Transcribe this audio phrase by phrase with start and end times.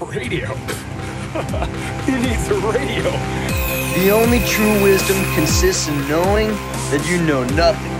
[0.00, 0.46] Radio?
[2.06, 3.10] Who needs a radio?
[3.98, 6.48] The only true wisdom consists in knowing
[6.90, 7.90] that you know nothing.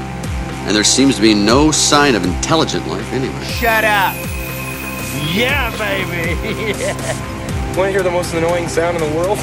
[0.66, 3.44] And there seems to be no sign of intelligent life anywhere.
[3.44, 4.14] Shut up!
[5.34, 6.34] Yeah, baby!
[7.76, 9.38] Want to hear the most annoying sound in the world?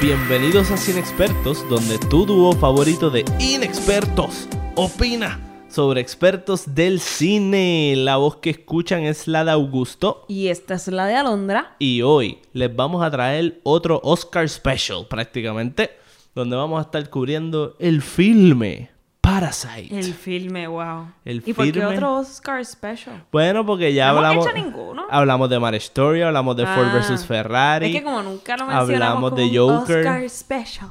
[0.00, 5.45] Bienvenidos a Cine Expertos, donde tu dúo favorito de inexpertos opina
[5.76, 7.92] sobre expertos del cine.
[7.98, 10.24] La voz que escuchan es la de Augusto.
[10.26, 11.76] Y esta es la de Alondra.
[11.78, 15.90] Y hoy les vamos a traer otro Oscar Special, prácticamente,
[16.34, 18.88] donde vamos a estar cubriendo el filme
[19.20, 19.98] Parasite.
[19.98, 21.08] El filme, wow.
[21.26, 23.24] El ¿Y por qué otro Oscar special?
[23.30, 24.46] Bueno, porque ya No hemos hablamos.
[24.46, 25.04] hecho ninguno.
[25.10, 26.98] Hablamos de Marriage Story, hablamos de Ford Ah.
[27.06, 27.86] vs Ferrari.
[27.88, 29.98] Es que como nunca lo mencionamos hablamos como de Joker.
[29.98, 30.90] Oscar special.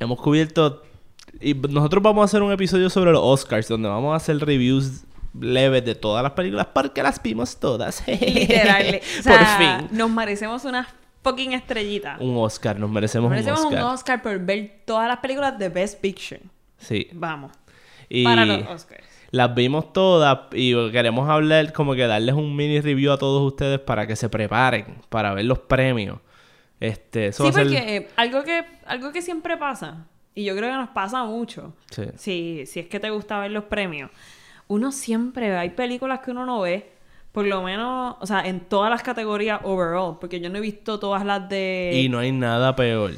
[0.00, 0.82] Hemos cubierto.
[1.40, 5.04] Y nosotros vamos a hacer un episodio sobre los Oscars, donde vamos a hacer reviews
[5.38, 8.02] leves de todas las películas, porque las vimos todas.
[8.08, 9.00] Literal.
[9.20, 9.88] o Por fin.
[9.90, 10.88] Nos merecemos una
[11.22, 12.16] fucking estrellita.
[12.20, 13.84] Un Oscar, nos merecemos, Nos merecemos un Oscar.
[13.84, 16.40] un Oscar por ver todas las películas de Best Picture.
[16.78, 17.08] Sí.
[17.12, 17.52] Vamos.
[18.08, 19.04] Y Para los Oscars.
[19.30, 23.80] las vimos todas y queremos hablar, como que darles un mini review a todos ustedes
[23.80, 26.20] para que se preparen para ver los premios.
[26.78, 30.76] Este, eso Sí, porque eh, algo, que, algo que siempre pasa, y yo creo que
[30.76, 32.04] nos pasa mucho, Sí.
[32.16, 34.10] si, si es que te gusta ver los premios,
[34.68, 36.92] uno siempre, hay películas que uno no ve,
[37.32, 41.00] por lo menos, o sea, en todas las categorías overall, porque yo no he visto
[41.00, 41.90] todas las de...
[41.94, 43.12] Y no hay nada peor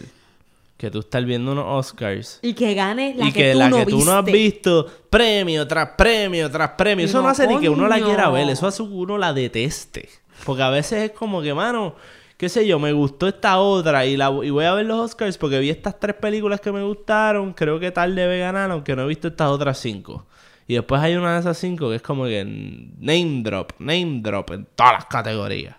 [0.78, 3.68] que tú estar viendo unos Oscars Y que gane la y que, que, tú, la
[3.68, 7.04] no que tú no has visto, premio tras premio tras premio.
[7.04, 10.08] Eso no, hace ni que uno la quiera ver, eso hace que uno la deteste.
[10.46, 11.96] Porque a veces es como que, mano,
[12.38, 15.36] qué sé yo, me gustó esta otra y, la, y voy a ver los Oscars
[15.36, 17.52] porque vi estas tres películas que me gustaron.
[17.52, 20.26] Creo que tal debe ganar, aunque no he visto estas otras cinco.
[20.66, 24.52] Y después hay una de esas cinco que es como que name drop, name drop
[24.52, 25.76] en todas las categorías.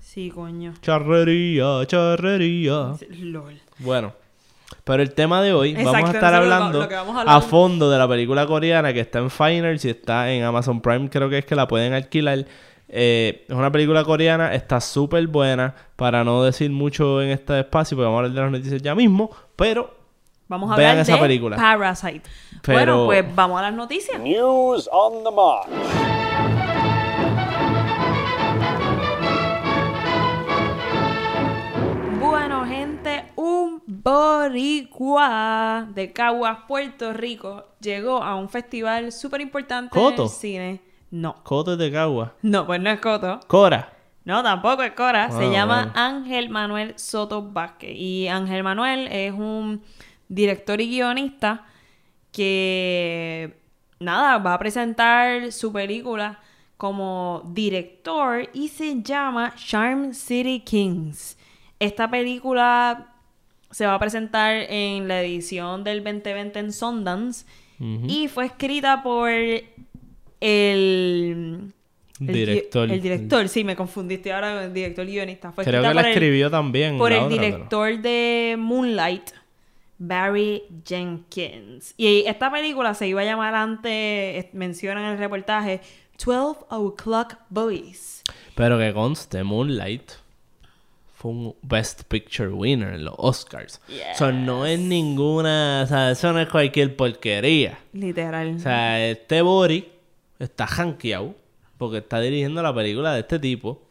[0.00, 0.72] Sí, coño.
[0.82, 2.92] Charrería, charrería.
[3.20, 3.60] LOL.
[3.78, 4.14] Bueno,
[4.84, 7.36] pero el tema de hoy Exacto, vamos a estar lo- hablando lo que vamos a
[7.36, 11.08] a, fondo de la película coreana que está en Finals y está en Amazon Prime,
[11.08, 12.44] creo que es que la pueden alquilar.
[12.88, 17.96] Eh, es una película coreana, está súper buena, para no decir mucho en este espacio,
[17.96, 19.96] porque vamos a hablar de las noticias ya mismo, pero
[20.50, 21.56] Vamos a Vean hablar esa de película.
[21.56, 22.22] Parasite.
[22.62, 24.18] Pero- Bueno, pues vamos a las noticias.
[24.18, 25.68] News on the march.
[32.20, 35.06] Bueno, gente, un boricua
[35.94, 40.80] de Caguas, Puerto Rico, llegó a un festival súper importante del cine.
[41.10, 42.34] No, Coto de Cagua.
[42.42, 43.40] no, pues no es Coto.
[43.46, 43.92] Cora.
[44.24, 45.30] No, tampoco es Cora.
[45.30, 45.92] Se Ah, llama.
[45.94, 47.92] Ángel Manuel Soto Vázquez.
[47.96, 49.82] Y Ángel Manuel es un
[50.28, 51.64] director y guionista
[52.32, 53.58] que,
[54.00, 56.40] nada, va a presentar su película
[56.76, 61.36] como director y se llama Charm City Kings.
[61.80, 63.14] Esta película
[63.70, 67.46] se va a presentar en la edición del 2020 en Sundance
[67.80, 69.30] y fue escrita por
[70.40, 71.72] el...
[72.20, 72.90] el Director.
[72.90, 75.52] El, director, sí, me confundiste ahora con el director guionista.
[75.52, 76.98] Fue Creo que la el- escribió también.
[76.98, 79.30] por el otra, pero- director de Moonlight,
[79.98, 81.94] Barry Jenkins.
[81.96, 85.80] Y esta película se iba a llamar antes, eh, menciona en el reportaje,
[86.24, 88.22] 12 O'Clock Boys.
[88.54, 90.10] Pero que conste, Moonlight
[91.14, 93.80] fue un Best Picture winner en los Oscars.
[94.14, 95.82] O sea, no es ninguna...
[95.84, 97.78] O sea, eso no es cualquier porquería.
[97.92, 98.54] Literal.
[98.56, 99.88] O sea, este Bori
[100.38, 101.34] está jankeado
[101.76, 103.82] porque está dirigiendo la película de este tipo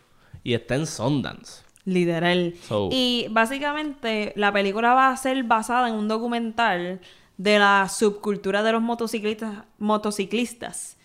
[0.44, 1.64] y está en Sundance.
[1.86, 2.54] Literal.
[2.68, 7.00] So- Y básicamente la película va a ser basada en un documental
[7.38, 10.98] de la subcultura de los motociclistas, motociclistas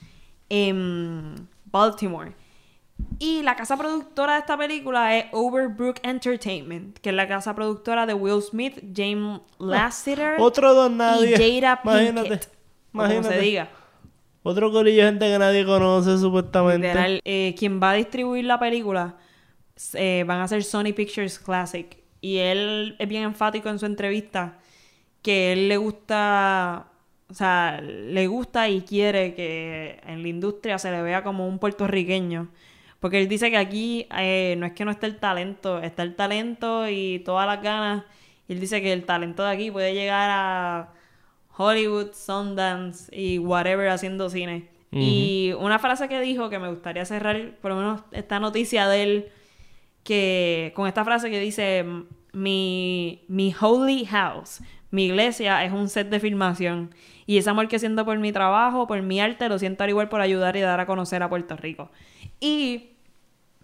[0.48, 2.32] en Baltimore.
[3.18, 8.06] Y la casa productora de esta película es Overbrook Entertainment, que es la casa productora
[8.06, 11.30] de Will Smith, James Lasseter Otro don nadie.
[11.36, 12.28] y Jada Imagínate.
[12.28, 12.48] Pinkett.
[12.92, 13.34] Como Imagínate.
[13.34, 13.68] se diga.
[14.42, 17.20] Otro corillo de gente que nadie conoce supuestamente.
[17.24, 19.16] Eh, quien va a distribuir la película
[19.94, 21.96] eh, van a ser Sony Pictures Classic.
[22.20, 24.58] Y él es bien enfático en su entrevista
[25.22, 26.86] que él le gusta,
[27.28, 31.58] o sea, le gusta y quiere que en la industria se le vea como un
[31.58, 32.48] puertorriqueño.
[32.98, 36.14] Porque él dice que aquí eh, no es que no esté el talento, está el
[36.16, 38.04] talento y todas las ganas.
[38.48, 40.92] Y él dice que el talento de aquí puede llegar a
[41.62, 44.68] Hollywood, Sundance y whatever haciendo cine.
[44.94, 49.02] Y una frase que dijo que me gustaría cerrar, por lo menos esta noticia de
[49.02, 49.28] él,
[50.04, 51.82] que con esta frase que dice,
[52.32, 54.60] mi, mi holy house,
[54.90, 56.94] mi iglesia es un set de filmación.
[57.24, 60.10] Y ese amor que siento por mi trabajo, por mi arte, lo siento al igual
[60.10, 61.90] por ayudar y dar a conocer a Puerto Rico.
[62.38, 62.90] Y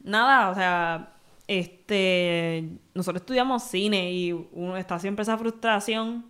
[0.03, 1.13] nada, o sea,
[1.47, 6.25] este, nosotros estudiamos cine y uno está siempre esa frustración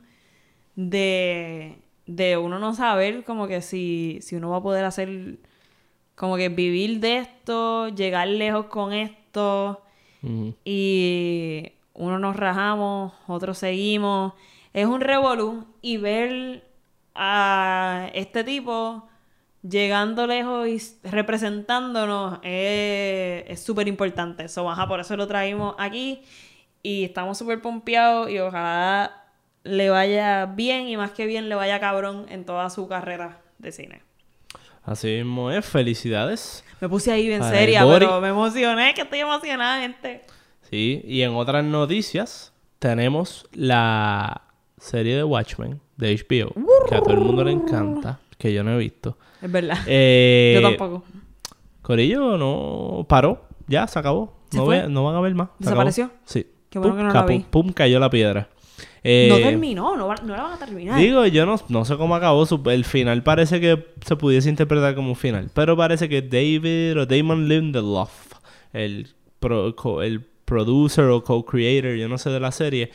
[0.78, 1.76] de,
[2.06, 5.38] de uno no saber como que si, si uno va a poder hacer,
[6.14, 9.82] como que vivir de esto, llegar lejos con esto
[10.64, 14.34] y uno nos rajamos, otros seguimos.
[14.72, 16.64] Es un revolú y ver
[17.14, 19.08] a este tipo
[19.68, 24.48] llegando lejos y representándonos es es súper importante.
[24.48, 26.22] So, ajá, por eso lo traímos aquí
[26.84, 29.17] y estamos súper pompeados y ojalá
[29.68, 33.72] le vaya bien y más que bien le vaya cabrón en toda su carrera de
[33.72, 34.02] cine.
[34.84, 35.64] Así mismo es.
[35.66, 36.64] Felicidades.
[36.80, 40.22] Me puse ahí bien seria, pero me emocioné, que estoy emocionada, gente.
[40.70, 44.42] Sí, y en otras noticias tenemos la
[44.78, 46.52] serie de Watchmen de HBO,
[46.88, 49.18] que a todo el mundo le encanta, que yo no he visto.
[49.42, 49.76] Es verdad.
[49.86, 51.04] Eh, Yo tampoco.
[51.82, 54.36] Corillo no paró, ya se acabó.
[54.50, 55.46] ¿Se no, ve- no van a ver más.
[55.48, 55.58] acabó.
[55.60, 56.10] ¿Desapareció?
[56.24, 56.46] Sí.
[56.70, 57.38] Qué bueno Pum, que no la vi.
[57.40, 58.48] Pum, cayó la piedra.
[59.02, 60.98] Eh, no terminó, no, no la van a terminar.
[61.00, 62.44] Digo, yo no, no sé cómo acabó.
[62.46, 65.50] su- el final parece que se pudiese interpretar como un final.
[65.54, 68.10] Pero parece que David o Damon Lindelof,
[68.72, 69.08] el,
[69.40, 72.90] pro- co- el producer o co-creator, yo no sé de la serie,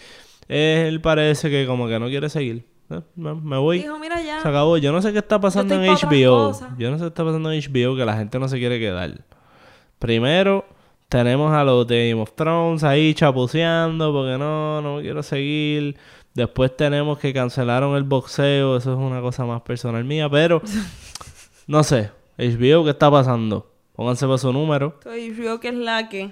[0.48, 2.66] él parece que como que no quiere seguir.
[2.90, 3.80] Eh, Me, me voy.
[3.80, 4.42] Dijo, mira ya.
[4.42, 4.78] Se acabó.
[4.78, 6.52] Yo no sé qué está pasando en HBO.
[6.78, 9.22] Yo no sé qué está pasando en HBO que la gente no se quiere quedar.
[10.00, 10.66] Primero,
[11.14, 15.96] tenemos a los de Game of Thrones ahí chapuceando porque no, no me quiero seguir.
[16.34, 18.78] Después tenemos que cancelaron el boxeo.
[18.78, 20.28] Eso es una cosa más personal mía.
[20.28, 20.60] Pero,
[21.68, 22.10] no sé.
[22.40, 23.72] HBO, ¿qué está pasando?
[23.96, 25.00] Pónganse por su número.
[25.38, 26.32] Yo que es la que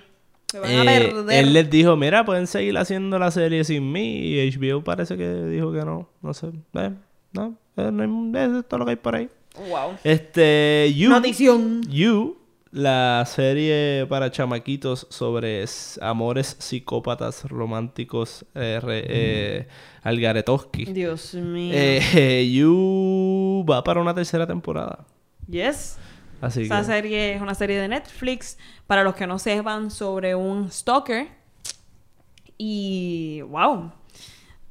[0.54, 1.44] me van a Eh, perder.
[1.46, 4.18] él les dijo, mira, pueden seguir haciendo la serie sin mí.
[4.34, 6.10] Y HBO parece que dijo que no.
[6.24, 6.48] No sé.
[6.74, 6.92] Eh,
[7.34, 9.30] no, eh, no hay- eso es todo lo que hay por ahí.
[9.70, 9.98] Wow.
[10.04, 11.10] Este, You.
[11.12, 11.84] Notición.
[11.88, 12.38] You,
[12.72, 15.66] la serie para chamaquitos sobre
[16.02, 19.68] amores psicópatas románticos eh, re- eh,
[20.04, 20.86] Algaretoski.
[20.86, 21.74] Dios mío.
[21.76, 25.06] Eh, you va para una tercera temporada.
[25.50, 25.98] yes.
[26.40, 26.86] Así Esa que.
[26.86, 28.58] serie es una serie de Netflix.
[28.88, 31.28] Para los que no sepan sobre un stalker.
[32.58, 33.92] Y wow.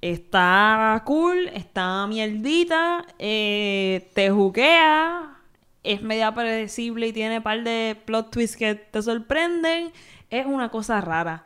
[0.00, 5.40] Está cool, está mierdita, eh, te juquea,
[5.85, 9.93] es media predecible y tiene un par de plot twists que te sorprenden.
[10.31, 11.44] Es una cosa rara.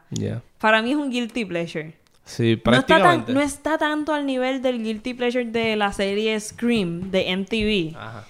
[0.58, 1.94] Para mí es un guilty pleasure.
[2.26, 6.38] Sí, No está, tan- no está tanto al nivel del guilty pleasure de la serie
[6.40, 7.96] Scream de MTV.
[7.98, 8.24] Ajá.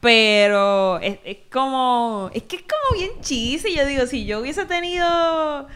[0.00, 2.30] Pero es, es como.
[2.32, 3.74] Es que es como bien cheesy.
[3.76, 5.66] Yo digo, si yo hubiese tenido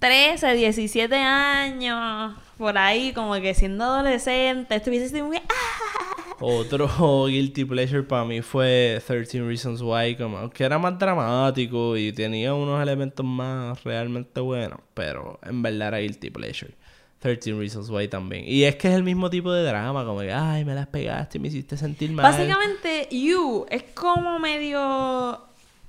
[0.00, 5.36] 13, 17 años, por ahí, como que siendo adolescente, estuviese sido muy.
[5.38, 6.27] ¡ah!
[6.40, 6.88] Otro
[7.26, 12.54] guilty pleasure para mí fue 13 Reasons Why, como que era más dramático y tenía
[12.54, 16.72] unos elementos más realmente buenos, pero en verdad era guilty pleasure.
[17.20, 18.44] 13 Reasons Why también.
[18.46, 21.38] Y es que es el mismo tipo de drama, como que, ay, me las pegaste
[21.38, 22.22] y me hiciste sentir mal.
[22.30, 25.40] Básicamente, You es como medio.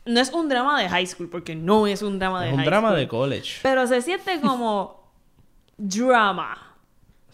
[0.06, 2.60] No es un drama de high school, porque no es un drama de es un
[2.62, 3.00] high drama school.
[3.00, 3.60] de college.
[3.62, 5.12] Pero se siente como
[5.78, 6.58] drama.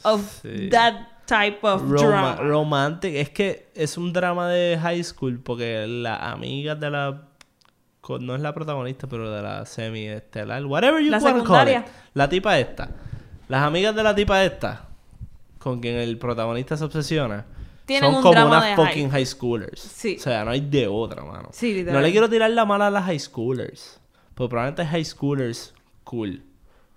[0.04, 0.70] Of Sí.
[0.70, 2.36] that type of Roma- drama.
[2.38, 3.16] romantic.
[3.16, 7.22] Es que es un drama de high school porque la amiga de la...
[8.20, 10.64] No es la protagonista, pero de la semi-estelar.
[10.66, 11.86] Whatever you La wanna call it.
[12.14, 12.90] La tipa esta.
[13.48, 14.90] Las amigas de la tipa esta,
[15.58, 17.46] con quien el protagonista se obsesiona,
[17.88, 19.80] Tienen son un como drama unas de fucking high- high schoolers.
[19.82, 20.18] Sí.
[20.20, 21.50] O sea, no hay de otra, mano.
[21.52, 24.00] Sí, no le quiero tirar la mala a las high schoolers.
[24.36, 25.74] Pero probablemente high schoolers
[26.04, 26.44] cool.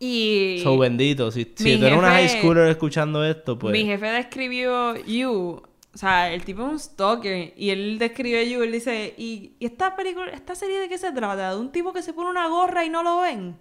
[0.01, 1.31] Y So bendito.
[1.31, 3.73] Si, si tú eres una high schooler escuchando esto, pues.
[3.73, 5.63] mi jefe describió You.
[5.95, 7.53] O sea, el tipo es un stalker.
[7.57, 8.63] Y él describió You.
[8.63, 11.51] Él dice: ¿Y, y esta película, esta serie de qué se trata?
[11.55, 13.57] ¿De un tipo que se pone una gorra y no lo ven?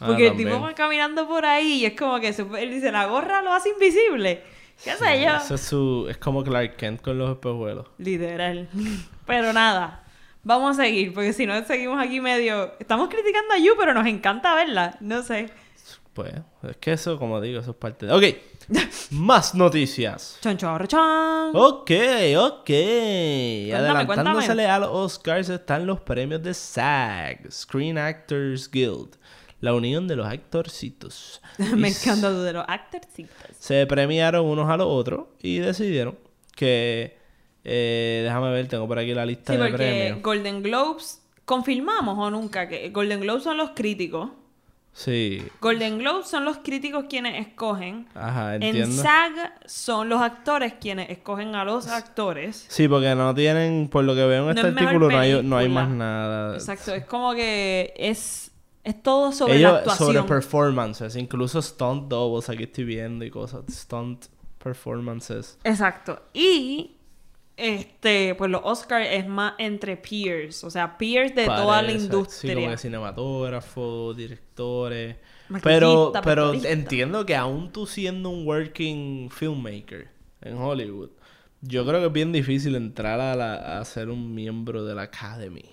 [0.00, 2.92] Ah, Porque el tipo va caminando por ahí y es como que se- él dice:
[2.92, 4.42] La gorra lo hace invisible.
[4.84, 5.36] ¿Qué sé yo?
[5.36, 7.86] Eso es, su, es como Clark Kent con los espejuelos.
[7.98, 8.68] Literal.
[9.26, 10.04] Pero nada.
[10.44, 12.72] Vamos a seguir, porque si no seguimos aquí medio.
[12.80, 14.96] Estamos criticando a You, pero nos encanta verla.
[15.00, 15.50] No sé.
[16.12, 16.32] Pues,
[16.68, 18.12] es que eso, como digo, eso es parte de...
[18.12, 18.24] Ok,
[19.12, 20.38] más noticias.
[20.42, 21.50] Chon chorro chan.
[21.54, 21.90] Ok,
[22.36, 22.70] ok.
[22.70, 24.66] Adelantándosele cuéntame.
[24.66, 29.16] a los Oscars están los premios de SAG, Screen Actors Guild,
[29.60, 31.40] la unión de los actorcitos.
[31.76, 33.34] Me encanta lo de los actorcitos.
[33.58, 36.18] Se premiaron unos a los otros y decidieron
[36.54, 37.16] que...
[37.64, 40.22] eh, déjame ver, tengo por aquí la lista Sí, de porque premios.
[40.22, 44.30] Golden Globes, ¿confirmamos o nunca que Golden Globes son los críticos?
[44.94, 48.06] Sí, Golden Globes son los críticos quienes escogen.
[48.14, 48.92] ajá, En.
[48.92, 52.66] SAG son los actores quienes escogen a los actores.
[52.68, 55.42] Sí, porque no tienen, por lo que veo en No este es artículo, no hay,
[55.42, 56.54] no hay más nada.
[56.54, 58.50] Exacto, es como que es
[58.84, 60.08] Es todo sobre la Ellos actuación.
[60.14, 64.26] sobre performances, incluso stunt doubles, aquí estoy viendo y cosas, stunt
[64.62, 65.58] performances.
[65.64, 66.20] Exacto.
[66.34, 66.96] Y
[67.56, 71.98] este, pues los Oscars es más entre peers, o sea, peers de toda la Parece,
[72.00, 72.54] Sí, industria.
[72.54, 75.16] como cinematógrafos, directores.
[75.62, 80.08] Pero, pero entiendo que aún tú siendo un working filmmaker
[80.40, 81.10] en Hollywood,
[81.60, 85.02] yo creo que es bien difícil entrar a, la- a ser un miembro de la
[85.02, 85.64] Academy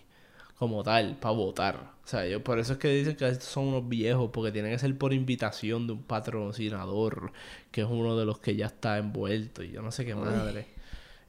[0.57, 1.93] como tal, para votar.
[2.03, 4.71] O sea, yo, por eso es que dicen que estos son unos viejos, porque tienen
[4.71, 7.31] que ser por invitación de un patrocinador,
[7.71, 10.67] que es uno de los que ya está envuelto, y yo no sé qué madre.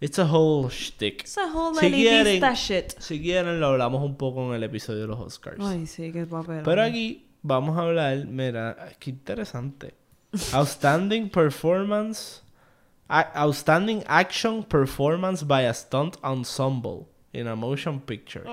[0.00, 1.24] It's a whole shtick.
[1.24, 2.92] Esa whole Si elitista quieren- shit.
[3.00, 5.58] Si quieren, lo hablamos un poco en el episodio de los Oscars.
[5.60, 6.62] Ay, sí, qué papel.
[6.64, 9.94] Pero aquí vamos a hablar, mira, qué interesante.
[10.54, 12.40] Outstanding performance,
[13.08, 18.44] a- outstanding action performance by a stunt ensemble in a motion picture.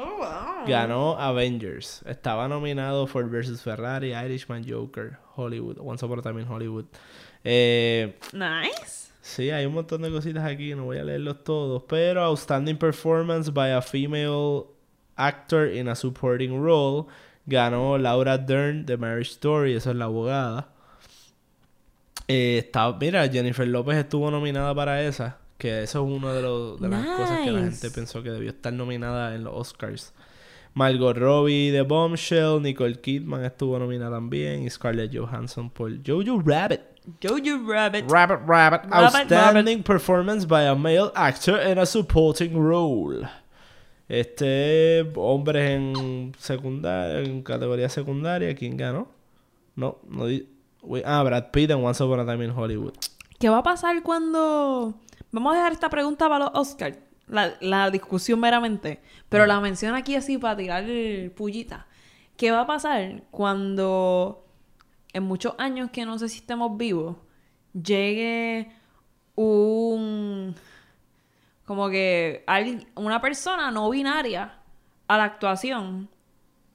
[0.67, 2.01] Ganó Avengers.
[2.05, 6.85] Estaba nominado Ford vs Ferrari, Irishman, Joker, Hollywood, Once Upon a Time in Hollywood.
[7.45, 9.06] Eh, Nice.
[9.27, 13.51] Sí, hay un montón de cositas aquí, no voy a leerlos todos, pero Outstanding Performance
[13.51, 14.63] by a Female
[15.17, 17.07] Actor in a Supporting Role
[17.45, 20.69] ganó Laura Dern de Marriage Story, esa es la abogada.
[22.29, 26.79] Eh, está, mira, Jennifer López estuvo nominada para esa, que eso es una de, los-
[26.79, 30.13] de las cosas que la gente pensó que debió estar nominada en los Oscars.
[30.73, 36.81] Margot Robbie de Bombshell, Nicole Kidman estuvo nominada también, y Scarlett Johansson por Jojo Rabbit.
[37.21, 38.05] Jojo Rabbit.
[38.09, 38.81] Rabbit, rabbit.
[38.89, 43.27] Rabbit, Outstanding performance by a male actor in a supporting role.
[44.09, 49.07] Este hombre en secundaria, en categoría secundaria, ¿quién ganó?
[49.75, 50.47] No, no di-
[50.81, 52.93] Wait, ah, Brad Pitt en Once Upon a Time in Hollywood.
[53.39, 54.93] ¿Qué va a pasar cuando...
[55.31, 56.97] Vamos a dejar esta pregunta para los Oscars.
[57.27, 59.01] La, la discusión meramente.
[59.27, 60.85] Pero la menciono aquí así para tirar
[61.35, 61.87] pullita.
[62.37, 64.46] ¿Qué va a pasar cuando
[65.17, 67.17] en muchos años que no sé si estemos vivos
[67.73, 68.71] llegue
[69.35, 70.55] un...
[71.65, 74.59] Como que alguien- una persona no binaria
[75.07, 76.09] a la actuación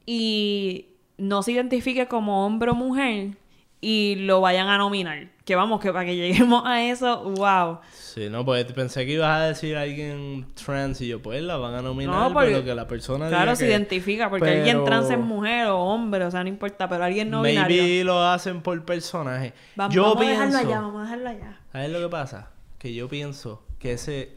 [0.05, 3.39] y no se identifique como hombre o mujer
[3.81, 5.32] y lo vayan a nominar.
[5.45, 7.79] Que vamos, que para que lleguemos a eso, wow.
[7.93, 11.75] Sí, no, pues pensé que ibas a decir alguien trans y yo, pues la van
[11.75, 14.85] a nominar, No, porque- pero que la persona Claro, se que- identifica, porque pero- alguien
[14.85, 17.83] trans es mujer o hombre, o sea, no importa, pero alguien no binario.
[17.83, 19.53] Maybe lo hacen por personaje.
[19.75, 21.61] Vamos, yo vamos a dejarlo allá, vamos a dejarlo allá.
[21.73, 22.51] ¿Sabes lo que pasa?
[22.79, 24.35] Que yo pienso que ese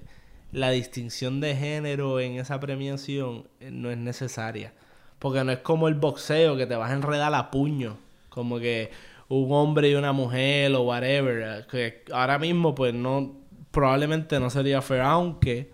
[0.51, 4.73] la distinción de género en esa premiación eh, no es necesaria.
[5.19, 7.97] Porque no es como el boxeo que te vas a enredar a puño.
[8.29, 8.89] Como que
[9.29, 11.41] un hombre y una mujer o whatever.
[11.41, 13.33] eh, Que ahora mismo pues no...
[13.71, 15.01] Probablemente no sería fair.
[15.01, 15.71] Aunque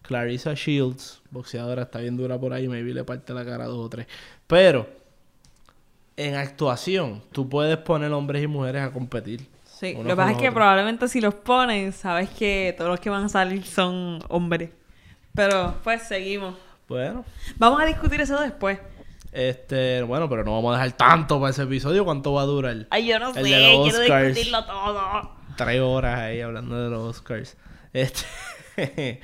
[0.00, 2.66] Clarissa Shields, boxeadora, está bien dura por ahí.
[2.66, 4.06] Maybe le parte la cara a dos o tres.
[4.46, 4.88] Pero
[6.16, 9.46] en actuación tú puedes poner hombres y mujeres a competir.
[9.64, 13.10] Sí, lo que pasa es que probablemente si los ponen, sabes que todos los que
[13.10, 14.70] van a salir son hombres.
[15.34, 16.54] Pero, pues, seguimos.
[16.88, 17.24] Bueno,
[17.56, 18.78] Vamos a discutir eso después.
[19.32, 22.04] Este, bueno, pero no vamos a dejar tanto para ese episodio.
[22.04, 22.86] ¿Cuánto va a durar?
[22.90, 24.26] Ay, yo no El sé, de los quiero Oscars.
[24.28, 25.32] discutirlo todo.
[25.56, 27.56] Tres horas ahí hablando de los Oscars.
[27.92, 28.24] Este,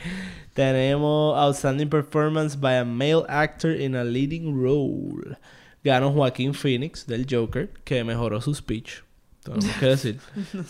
[0.55, 5.37] tenemos Outstanding Performance by a Male Actor in a Leading Role.
[5.85, 9.03] Ganó Joaquín Phoenix del Joker, que mejoró su speech.
[9.45, 10.21] Tenemos que decir.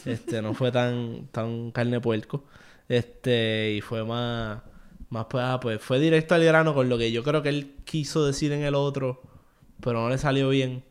[0.04, 2.44] Este, no fue tan, tan carne puerco.
[2.88, 4.60] Este, y fue más,
[5.10, 7.74] más pues, ah, pues, fue directo al grano con lo que yo creo que él
[7.84, 9.22] quiso decir en el otro,
[9.80, 10.82] pero no le salió bien.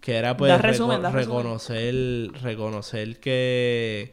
[0.00, 1.12] Que era pues resumen, reco- resumen.
[1.12, 4.12] reconocer, reconocer que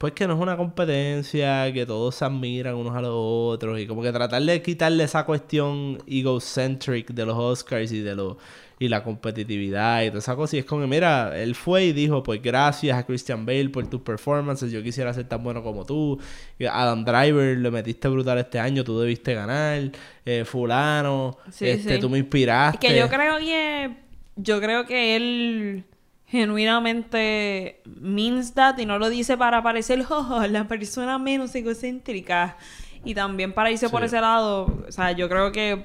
[0.00, 3.86] pues que no es una competencia, que todos se admiran unos a los otros y
[3.86, 8.38] como que tratar de quitarle esa cuestión egocentric de los Oscars y de los
[8.78, 11.92] y la competitividad y toda esa cosa y es como que mira, él fue y
[11.92, 15.84] dijo, pues gracias a Christian Bale por tus performances, yo quisiera ser tan bueno como
[15.84, 16.18] tú.
[16.66, 19.90] Adam Driver le metiste brutal este año, tú debiste ganar.
[20.24, 22.00] Eh, fulano, Sí, este sí.
[22.00, 22.86] tú me inspiraste.
[22.86, 23.90] Es que yo creo que
[24.36, 25.84] yo creo que él
[26.30, 32.56] genuinamente means that y no lo dice para parecer "Oh, la persona menos egocéntrica
[33.04, 35.84] y también para irse por ese lado, o sea, yo creo que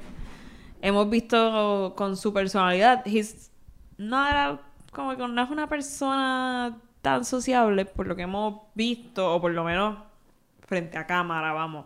[0.82, 3.52] hemos visto con su personalidad, he's
[3.98, 4.60] no era
[4.92, 9.52] como que no es una persona tan sociable por lo que hemos visto o por
[9.52, 9.98] lo menos
[10.68, 11.86] frente a cámara, vamos.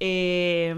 [0.00, 0.74] Eh,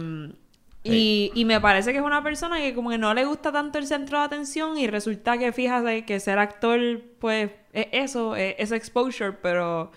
[0.94, 3.86] y, me parece que es una persona que como que no le gusta tanto el
[3.86, 6.78] centro de atención y resulta que fíjate que ser actor
[7.18, 9.92] pues es eso, es, exposure, pero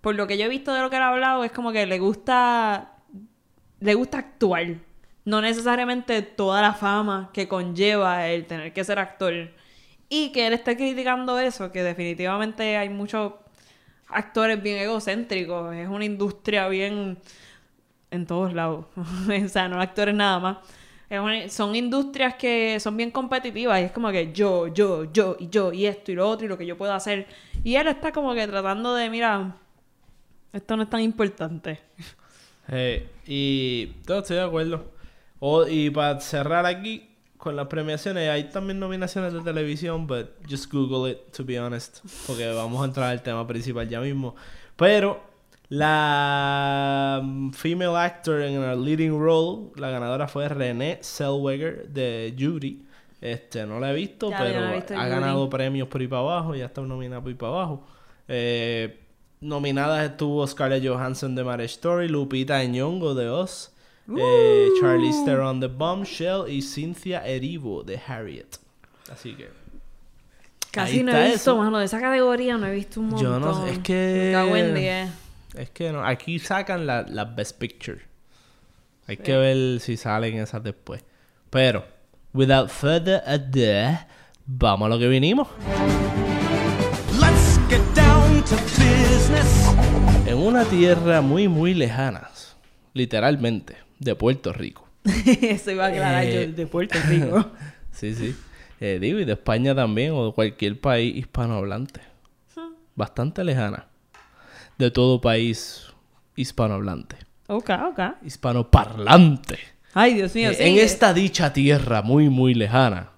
[0.00, 1.98] por lo que yo he visto de lo que ha hablado es como que le
[1.98, 2.94] gusta
[3.80, 4.66] le gusta actuar.
[5.24, 9.52] no necesariamente toda la fama que conlleva el tener que ser actor.
[10.10, 13.34] Y que él esté criticando eso, que definitivamente hay muchos
[14.08, 15.74] actores bien egocéntricos.
[15.74, 17.18] Es una industria bien
[18.10, 18.86] en todos lados.
[18.96, 20.58] o sea, no actores nada más.
[21.10, 25.48] Una- son industrias que son bien competitivas y es como que yo, yo, yo y
[25.48, 27.26] yo y esto y lo otro y lo que yo puedo hacer.
[27.64, 29.56] Y él está como que tratando de, mira,
[30.52, 31.80] esto no es tan importante.
[32.70, 34.84] Eh, y no, estoy de acuerdo.
[35.40, 40.70] O- y para cerrar aquí con las premiaciones, hay también nominaciones de televisión, but just
[40.70, 42.00] Google it, to be honest.
[42.26, 44.36] Porque vamos a entrar al tema principal ya mismo.
[44.76, 45.18] Pero
[45.70, 52.84] la mm, female actor en el leading role, la ganadora fue Renée Zellweger de Judy.
[53.20, 55.08] Este, no la he visto, Ya, pero no he visto ha Judy.
[55.10, 57.84] ganado premios por ahí para abajo, ya está nominada por ahí para abajo.
[58.28, 59.00] Eh,
[59.40, 63.72] nominadas estuvo Scarlett Johansson de Marriage Story, Lupita Nyong'o de Oz,
[64.16, 68.56] eh, Charlize Theron de Bombshell y Cynthia Erivo de Harriet.
[69.12, 69.48] Así que
[70.70, 71.56] Casi no he visto, eso.
[71.56, 73.22] mano, de esa categoría no he visto un montón.
[73.24, 75.27] Yo no sé, es que- Me cago en.
[75.58, 77.98] Es que no, aquí sacan la, la Best Picture.
[79.08, 81.02] Hay que ver si salen esas después.
[81.50, 81.84] Pero,
[82.32, 83.98] without further ado,
[84.46, 85.48] vamos a lo que vinimos.
[87.18, 89.74] Let's get down to business.
[90.26, 92.28] En una tierra muy, muy lejana,
[92.94, 94.88] literalmente, de Puerto Rico.
[95.42, 97.50] Eso iba a aclarar Eh, yo de Puerto Rico.
[97.90, 98.36] Sí, sí.
[98.78, 102.00] Eh, digo, y de España también, o de cualquier país hispanohablante.
[102.94, 103.87] Bastante lejana.
[104.78, 105.86] De todo país
[106.36, 107.16] hispanohablante.
[107.48, 108.00] ok, ok.
[108.24, 109.58] Hispanoparlante.
[109.94, 110.62] Ay, Dios mío, Eh, sí.
[110.62, 113.10] en esta dicha tierra muy, muy lejana,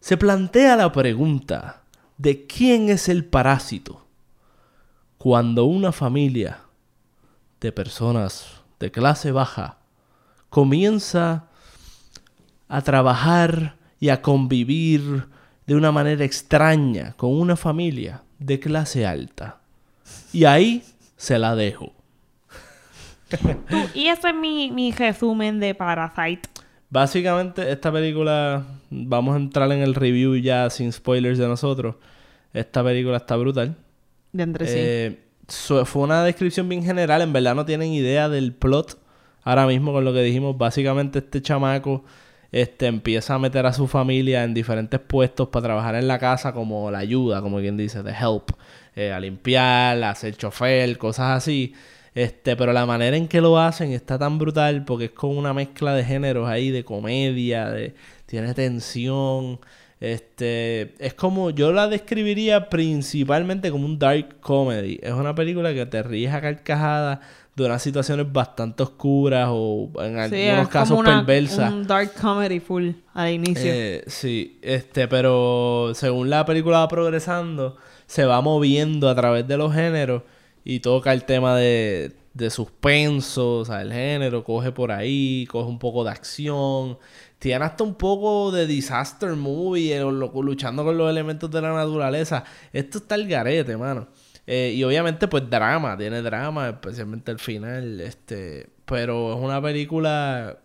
[0.00, 1.82] se plantea la pregunta
[2.18, 4.06] de quién es el parásito
[5.18, 6.60] cuando una familia
[7.60, 9.76] de personas de clase baja
[10.48, 11.44] comienza
[12.68, 15.28] a trabajar y a convivir
[15.66, 19.59] de una manera extraña con una familia de clase alta.
[20.32, 20.82] Y ahí
[21.16, 21.92] se la dejo.
[23.68, 26.48] Tú, y ese es mi, mi resumen de Parasite.
[26.88, 31.94] Básicamente, esta película, vamos a entrar en el review ya sin spoilers de nosotros.
[32.52, 33.76] Esta película está brutal.
[34.32, 34.74] De entre sí.
[34.76, 35.18] Eh,
[35.84, 38.98] fue una descripción bien general, en verdad no tienen idea del plot.
[39.42, 42.04] Ahora mismo con lo que dijimos, básicamente este chamaco
[42.52, 46.52] este, empieza a meter a su familia en diferentes puestos para trabajar en la casa
[46.52, 48.50] como la ayuda, como quien dice, de help,
[48.96, 51.74] eh, a limpiar, a ser chofer, cosas así.
[52.14, 55.54] Este, pero la manera en que lo hacen está tan brutal porque es con una
[55.54, 57.94] mezcla de géneros ahí, de comedia, de,
[58.26, 59.60] tiene tensión.
[60.00, 64.98] Este, es como, yo la describiría principalmente como un dark comedy.
[65.02, 67.20] Es una película que te ríes a carcajadas
[67.60, 71.72] de unas situaciones bastante oscuras o en Sí, algunos casos una- perversas.
[71.72, 73.62] Un dark comedy full al inicio.
[73.72, 79.56] Eh, sí, este, pero según la película va progresando, se va moviendo a través de
[79.56, 80.22] los géneros
[80.64, 85.68] y toca el tema de, de suspenso, o sea, el género, coge por ahí, coge
[85.68, 86.98] un poco de acción,
[87.38, 91.72] tiene hasta un poco de disaster movie, eh, lo- luchando con los elementos de la
[91.72, 92.44] naturaleza.
[92.72, 94.08] Esto está el garete, mano.
[94.46, 100.58] Eh, y obviamente, pues drama, tiene drama, especialmente el final, este, pero es una película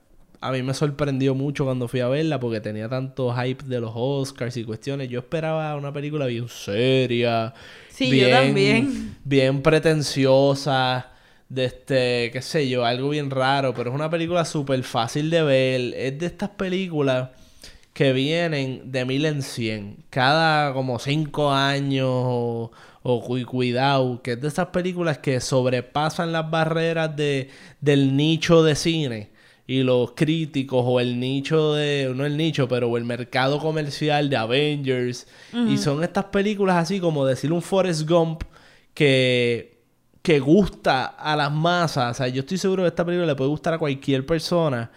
[0.45, 3.91] a mí me sorprendió mucho cuando fui a verla porque tenía tanto hype de los
[3.95, 5.09] Oscars y cuestiones.
[5.09, 7.51] Yo esperaba una película bien seria.
[7.89, 9.17] Sí, yo bien, también.
[9.23, 11.11] Bien pretenciosa.
[11.49, 13.73] De este, qué sé yo, algo bien raro.
[13.73, 15.81] Pero es una película súper fácil de ver.
[15.95, 17.29] Es de estas películas
[17.93, 19.97] que vienen de mil en cien.
[20.11, 22.71] Cada como cinco años o,
[23.07, 24.21] o cu- cuidado.
[24.21, 29.29] Que es de esas películas que sobrepasan las barreras de, del nicho de cine.
[29.67, 32.11] Y los críticos o el nicho de...
[32.15, 35.27] No el nicho, pero el mercado comercial de Avengers.
[35.53, 38.43] Y son estas películas así como decir un Forrest Gump
[38.93, 39.73] que
[40.21, 42.11] que gusta a las masas.
[42.11, 44.89] O sea, yo estoy seguro que esta película le puede gustar a cualquier persona.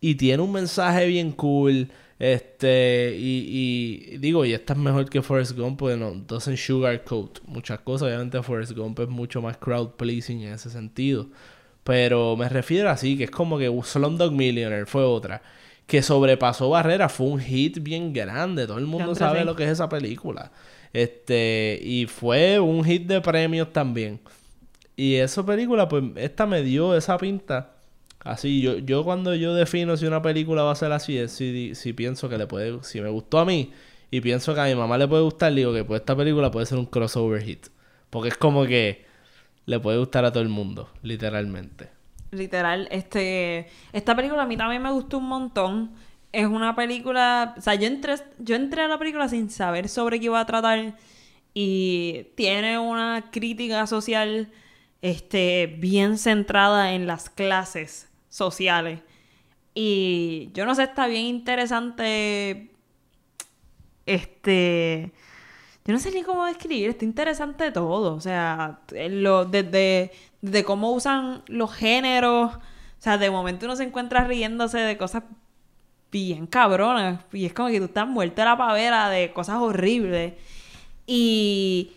[0.00, 1.88] Y tiene un mensaje bien cool.
[2.22, 7.40] Este, y, y digo, y esta es mejor que Forrest Gump, porque no, doesn't sugarcoat
[7.46, 8.06] muchas cosas.
[8.06, 11.26] Obviamente Forrest Gump es mucho más crowd pleasing en ese sentido.
[11.82, 15.42] Pero me refiero así, que es como que Slumdog Millionaire fue otra.
[15.88, 18.68] Que sobrepasó barreras, fue un hit bien grande.
[18.68, 19.44] Todo el mundo sabe sí.
[19.44, 20.52] lo que es esa película.
[20.92, 24.20] Este, y fue un hit de premios también.
[24.94, 27.72] Y esa película, pues, esta me dio esa pinta.
[28.24, 31.74] Así, yo, yo cuando yo defino si una película va a ser así, es si,
[31.74, 33.72] si pienso que le puede, si me gustó a mí
[34.10, 36.66] y pienso que a mi mamá le puede gustar, digo que pues esta película puede
[36.66, 37.66] ser un crossover hit.
[38.10, 39.06] Porque es como que
[39.66, 41.88] le puede gustar a todo el mundo, literalmente.
[42.30, 45.92] Literal, este, esta película a mí también me gustó un montón.
[46.30, 50.20] Es una película, o sea, yo entré, yo entré a la película sin saber sobre
[50.20, 50.94] qué iba a tratar
[51.54, 54.50] y tiene una crítica social,
[55.00, 59.00] este, bien centrada en las clases sociales.
[59.74, 62.70] Y yo no sé, está bien interesante,
[64.06, 65.12] este,
[65.84, 68.14] yo no sé ni cómo describir, está interesante todo.
[68.14, 72.54] O sea, lo, desde, desde cómo usan los géneros.
[72.54, 72.60] O
[73.02, 75.24] sea, de momento uno se encuentra riéndose de cosas
[76.10, 77.24] bien cabronas.
[77.32, 80.34] Y es como que tú estás muerto de la pavera de cosas horribles.
[81.06, 81.92] Y,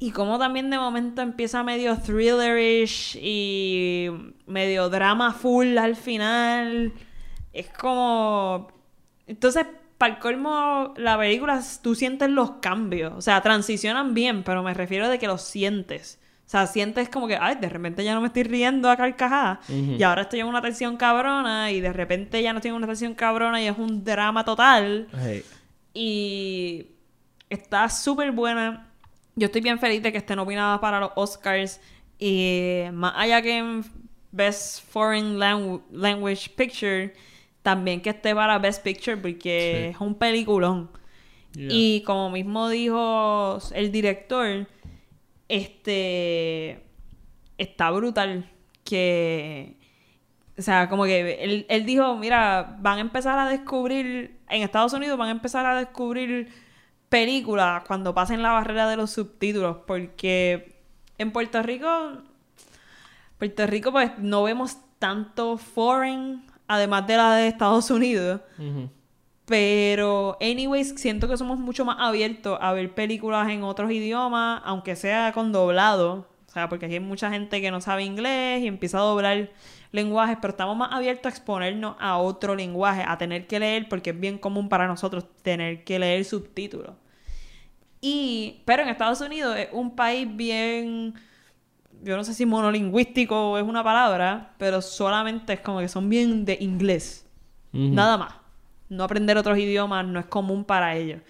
[0.00, 4.08] y como también de momento empieza medio thrillerish y
[4.46, 6.92] medio drama full al final.
[7.52, 8.68] Es como...
[9.26, 9.66] Entonces,
[9.98, 13.12] para el colmo, la película, tú sientes los cambios.
[13.16, 16.20] O sea, transicionan bien, pero me refiero de que los sientes.
[16.46, 19.68] O sea, sientes como que, ay, de repente ya no me estoy riendo a carcajadas.
[19.68, 21.72] Y ahora estoy en una tensión cabrona.
[21.72, 25.08] Y de repente ya no estoy en una tensión cabrona y es un drama total.
[25.20, 25.44] Hey.
[25.92, 26.86] Y
[27.50, 28.87] está súper buena.
[29.38, 31.80] Yo estoy bien feliz de que esté nominada para los Oscars.
[32.18, 33.84] Y más allá que en
[34.32, 37.14] Best Foreign Langu- Language Picture,
[37.62, 39.94] también que esté para Best Picture porque Sí.
[39.94, 40.90] es un peliculón.
[41.54, 41.68] Yeah.
[41.70, 44.66] Y como mismo dijo el director,
[45.48, 46.82] este
[47.56, 48.50] está brutal
[48.84, 49.76] que
[50.58, 54.92] o sea, como que él, él dijo, mira, van a empezar a descubrir, en Estados
[54.92, 56.48] Unidos van a empezar a descubrir
[57.08, 60.76] películas cuando pasen la barrera de los subtítulos, porque
[61.18, 61.88] en Puerto Rico,
[63.38, 68.40] Puerto Rico pues no vemos tanto foreign, además de la de Estados Unidos.
[69.46, 74.94] Pero, anyways, siento que somos mucho más abiertos a ver películas en otros idiomas, aunque
[74.94, 76.28] sea con doblado.
[76.46, 79.50] O sea, porque aquí hay mucha gente que no sabe inglés y empieza a doblar
[79.90, 84.10] lenguajes, pero estamos más abiertos a exponernos a otro lenguaje, a tener que leer, porque
[84.10, 86.92] es bien común para nosotros tener que leer subtítulos.
[88.00, 91.14] Y, pero en Estados Unidos es un país bien,
[92.02, 96.44] yo no sé si monolingüístico es una palabra, pero solamente es como que son bien
[96.44, 97.26] de inglés.
[97.72, 98.34] Nada más.
[98.88, 101.20] No aprender otros idiomas no es común para ellos.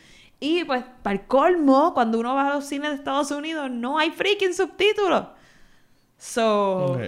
[0.41, 3.99] Y pues, para el colmo, cuando uno va a los cines de Estados Unidos, no
[3.99, 5.25] hay freaking subtítulos.
[6.17, 6.99] So.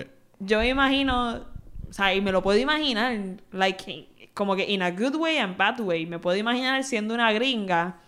[0.40, 1.40] Yo me imagino,
[1.88, 3.16] o sea, y me lo puedo imaginar,
[3.52, 6.06] like, como que in a good way and bad way.
[6.06, 8.00] Me puedo imaginar siendo una gringa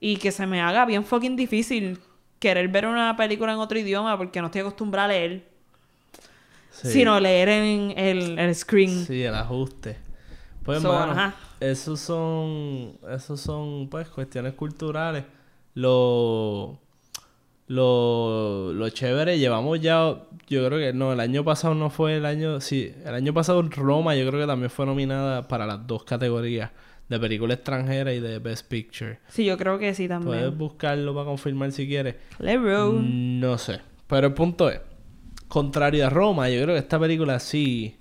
[0.00, 1.98] y que se me haga bien fucking difícil
[2.38, 5.44] querer ver una película en otro idioma porque no estoy acostumbrada a leer,
[6.70, 6.88] Sí.
[6.92, 9.04] sino leer en el, el screen.
[9.06, 9.96] Sí, el ajuste.
[10.62, 11.34] Pues, So, mano, ajá.
[11.58, 15.24] esos son, esos son, pues, cuestiones culturales.
[15.74, 16.78] Lo,
[17.68, 20.16] lo, lo chévere, llevamos ya,
[20.48, 23.62] yo creo que, no, el año pasado no fue el año, sí, el año pasado
[23.62, 26.70] Roma yo creo que también fue nominada para las dos categorías,
[27.08, 29.20] de película extranjera y de Best Picture.
[29.28, 30.38] Sí, yo creo que sí también.
[30.38, 32.16] Puedes buscarlo para confirmar si quieres.
[33.02, 33.80] No sé.
[34.06, 34.80] Pero el punto es,
[35.46, 37.98] contrario a Roma, yo creo que esta película sí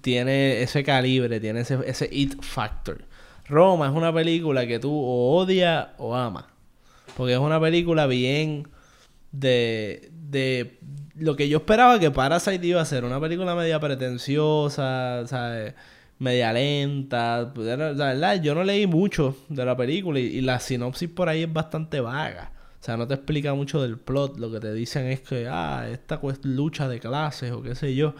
[0.00, 3.04] tiene ese calibre, tiene ese, ese it factor.
[3.48, 6.44] Roma es una película que tú o odias o amas.
[7.16, 8.66] Porque es una película bien
[9.32, 10.78] de, de
[11.16, 13.04] lo que yo esperaba que Parasite iba a ser.
[13.04, 15.74] Una película media pretenciosa, ¿sabes?
[16.18, 17.52] Media lenta.
[17.56, 21.42] Era- la verdad, yo no leí mucho de la película y, la sinopsis por ahí
[21.42, 22.52] es bastante vaga.
[22.80, 24.38] O sea, no te explica mucho del plot.
[24.38, 27.94] Lo que te dicen es que, ah, esta cues- lucha de clases o qué sé
[27.94, 28.14] yo.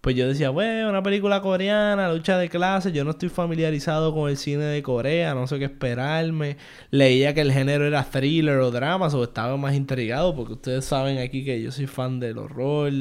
[0.00, 2.92] Pues yo decía, bueno, una película coreana, lucha de clases.
[2.92, 6.56] Yo no estoy familiarizado con el cine de Corea, no sé qué esperarme.
[6.90, 11.18] Leía que el género era thriller o drama, o estaba más intrigado, porque ustedes saben
[11.18, 12.92] aquí que yo soy fan del horror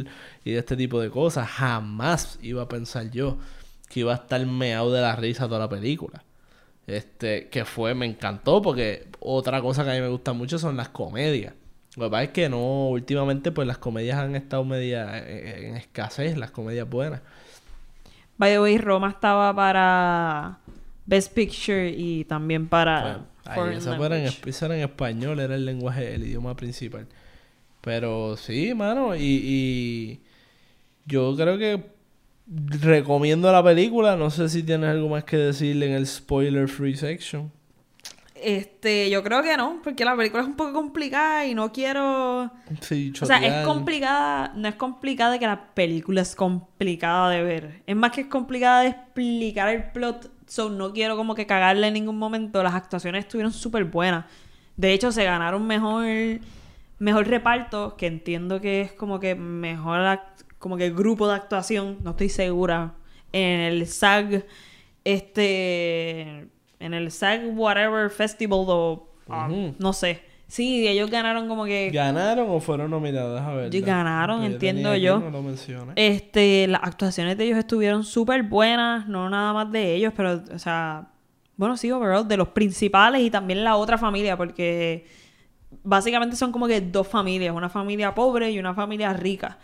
[0.44, 1.48] y de este tipo de cosas.
[1.48, 3.38] Jamás iba a pensar yo
[3.90, 6.24] que iba a estar meado de la risa toda la película.
[6.88, 10.78] Este, que fue, me encantó, porque otra cosa que a mí me gusta mucho son
[10.78, 11.54] las comedias.
[11.98, 15.76] Lo que pasa es que no, últimamente pues las comedias han estado media en, en
[15.76, 17.22] escasez, las comedias buenas.
[18.38, 20.60] By the way, Roma estaba para
[21.08, 25.66] Best Picture y también para ahí, esa, fuera en, esa era en español, era el
[25.66, 27.08] lenguaje, el idioma principal.
[27.82, 30.22] Pero sí, mano, y, y
[31.06, 31.98] yo creo que
[32.48, 34.16] recomiendo la película.
[34.16, 37.52] No sé si tienes algo más que decirle en el spoiler free section.
[38.41, 42.52] Este, yo creo que no, porque la película es un poco complicada y no quiero...
[42.82, 47.43] Sí, O sea, es complicada, no es complicada de que la película es complicada de
[47.43, 47.84] ver.
[47.88, 50.32] Es más que es complicada de explicar el plot.
[50.47, 52.63] So, no quiero como que cagarle en ningún momento.
[52.63, 54.26] Las actuaciones estuvieron súper buenas.
[54.76, 56.06] De hecho, se ganaron mejor,
[57.00, 60.19] mejor reparto, que entiendo que es como que mejor
[60.60, 62.93] como que grupo de actuación, no estoy segura,
[63.32, 64.45] en el SAG,
[65.04, 66.47] este,
[66.80, 69.76] en el SAG Whatever Festival o Ujú.
[69.80, 70.22] no sé.
[70.48, 73.42] Sí, ellos ganaron como que ¿Ganaron o fueron nominados?
[73.42, 73.82] A ver.
[73.82, 75.20] Ganaron, entiendo yo.
[75.20, 75.44] No lo.
[75.96, 80.60] Este, las actuaciones de ellos estuvieron súper buenas, no nada más de ellos, pero, o
[80.60, 81.10] sea,
[81.58, 85.06] bueno, sí, overall, de los principales y también la otra familia, porque
[85.84, 89.58] básicamente son como que dos familias, una familia pobre y una familia rica.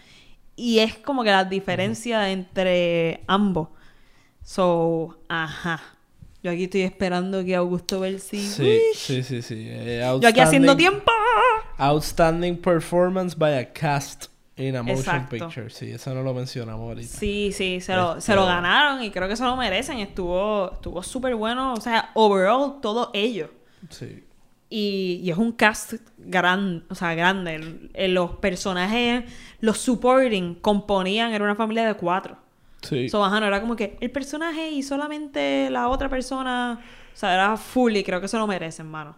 [0.58, 3.69] Y es como que la diferencia entre ambos.
[4.43, 5.82] So, ajá.
[6.43, 8.41] Yo aquí estoy esperando que Augusto Belsi.
[8.41, 9.65] Sí, sí, sí, sí.
[9.69, 11.12] Eh, Yo aquí haciendo outstanding- tiempo.
[11.77, 14.25] Outstanding performance by a cast
[14.58, 15.29] in a motion Exacto.
[15.38, 15.69] picture.
[15.69, 17.08] Sí, eso no lo mencionamos ahorita.
[17.08, 19.99] Sí, sí, se lo, Este- se lo ganaron y creo que se lo merecen.
[19.99, 21.73] Estuvo estuvo súper bueno.
[21.73, 23.49] O sea, overall, todo ello.
[23.89, 24.23] Sí.
[24.69, 27.56] Y, y es un cast gran, o sea, grande.
[27.56, 29.23] El- el- los personajes,
[29.60, 32.38] los supporting, componían, era una familia de cuatro.
[32.84, 33.10] Sí.
[33.10, 36.80] So, ajá, no era como que el personaje y solamente la otra persona.
[37.13, 39.15] O sea, era full y creo que se lo merecen, mano.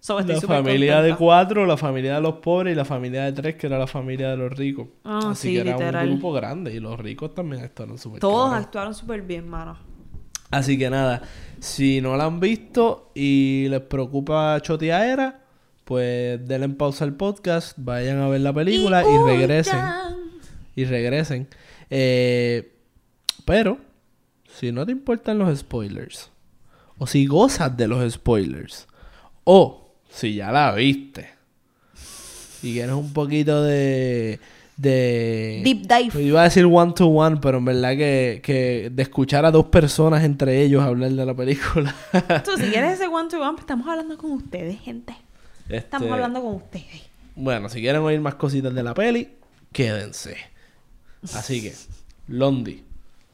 [0.00, 3.54] So, la familia de cuatro, la familia de los pobres y la familia de tres,
[3.54, 4.88] que era la familia de los ricos.
[5.02, 6.08] Ah, Así sí, que era literal.
[6.08, 8.62] un grupo grande y los ricos también estaban súper Todos cabrón.
[8.64, 9.78] actuaron súper bien, mano.
[10.50, 11.22] Así que nada,
[11.58, 15.40] si no la han visto y les preocupa Choteaera,
[15.84, 19.74] pues denle en pausa al podcast, vayan a ver la película y, regresen.
[19.78, 20.16] huyan.
[20.76, 21.48] Y regresen.
[21.88, 22.73] Eh,
[23.44, 23.78] pero,
[24.48, 26.30] si no te importan los spoilers,
[26.98, 28.86] o si gozas de los spoilers,
[29.44, 31.34] o si ya la viste
[32.62, 34.40] y quieres un poquito de...
[34.78, 36.22] de Deep dive.
[36.22, 39.66] Iba a decir one to one, pero en verdad que, que de escuchar a dos
[39.66, 41.94] personas entre ellos hablar de la película.
[42.44, 45.14] Tú, si quieres ese one to one, pues estamos hablando con ustedes, gente.
[45.68, 47.02] Estamos Este, hablando con ustedes.
[47.36, 49.28] Bueno, si quieren oír más cositas de la peli,
[49.72, 50.36] quédense.
[51.34, 51.74] Así que,
[52.28, 52.82] Londi,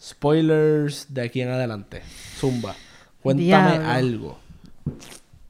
[0.01, 2.03] spoilers de aquí en adelante.
[2.39, 2.75] Zumba,
[3.23, 3.45] cuéntame
[3.79, 3.89] Diablo.
[3.89, 4.39] algo.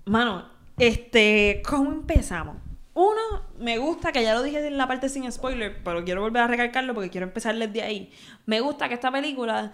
[0.07, 0.45] Mano,
[0.79, 2.57] este, ¿cómo empezamos?
[2.95, 3.21] Uno,
[3.59, 6.47] me gusta que ya lo dije en la parte sin spoiler, pero quiero volver a
[6.49, 8.13] recalcarlo porque quiero empezar desde ahí.
[8.47, 9.73] Me gusta que esta película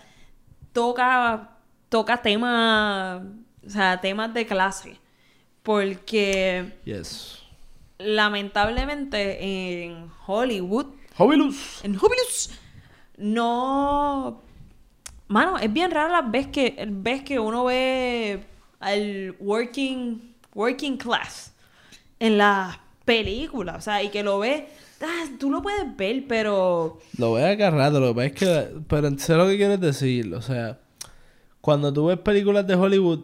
[0.73, 1.57] toca,
[1.89, 3.23] toca temas,
[3.67, 4.99] o sea, temas de clase.
[5.63, 7.43] Porque Yes.
[7.99, 10.87] lamentablemente en Hollywood
[11.17, 11.81] Hobilus.
[11.83, 12.51] en Jubilus
[13.17, 14.43] no
[15.29, 18.41] mano es bien raro las veces que ves que uno ve
[18.81, 21.53] al working working class
[22.19, 24.69] en las películas o sea y que lo ve
[25.03, 28.69] ah, tú lo puedes ver pero Lo voy a agarrar, lo que.
[28.89, 30.33] Pero sé lo que quieres decir.
[30.35, 30.79] O sea,
[31.61, 33.21] cuando tú ves películas de Hollywood,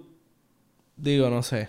[0.96, 1.68] digo, no sé.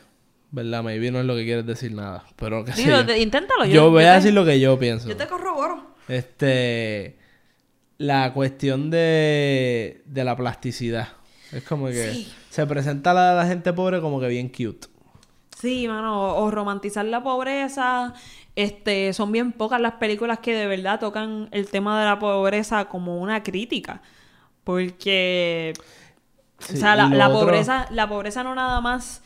[0.51, 0.83] ¿Verdad?
[0.83, 2.23] Maybe no es lo que quieres decir nada.
[2.35, 3.71] Pero que digo, sé te- inténtalo yo.
[3.73, 5.07] yo, voy yo a te- decir lo que yo pienso.
[5.09, 7.17] yo te corroboro Este.
[7.97, 10.01] La cuestión de.
[10.05, 11.09] de la plasticidad.
[11.51, 12.11] Es como que.
[12.11, 12.33] Sí.
[12.49, 14.87] Se presenta a la, la gente pobre como que bien cute.
[15.57, 18.13] Sí, mano, o, o romantizar la pobreza.
[18.55, 22.85] Este, son bien pocas las películas que de verdad tocan el tema de la pobreza
[22.85, 24.01] como una crítica.
[24.63, 25.73] Porque
[26.59, 29.21] Sí, o sea, la, la otro- pobreza, la pobreza no nada más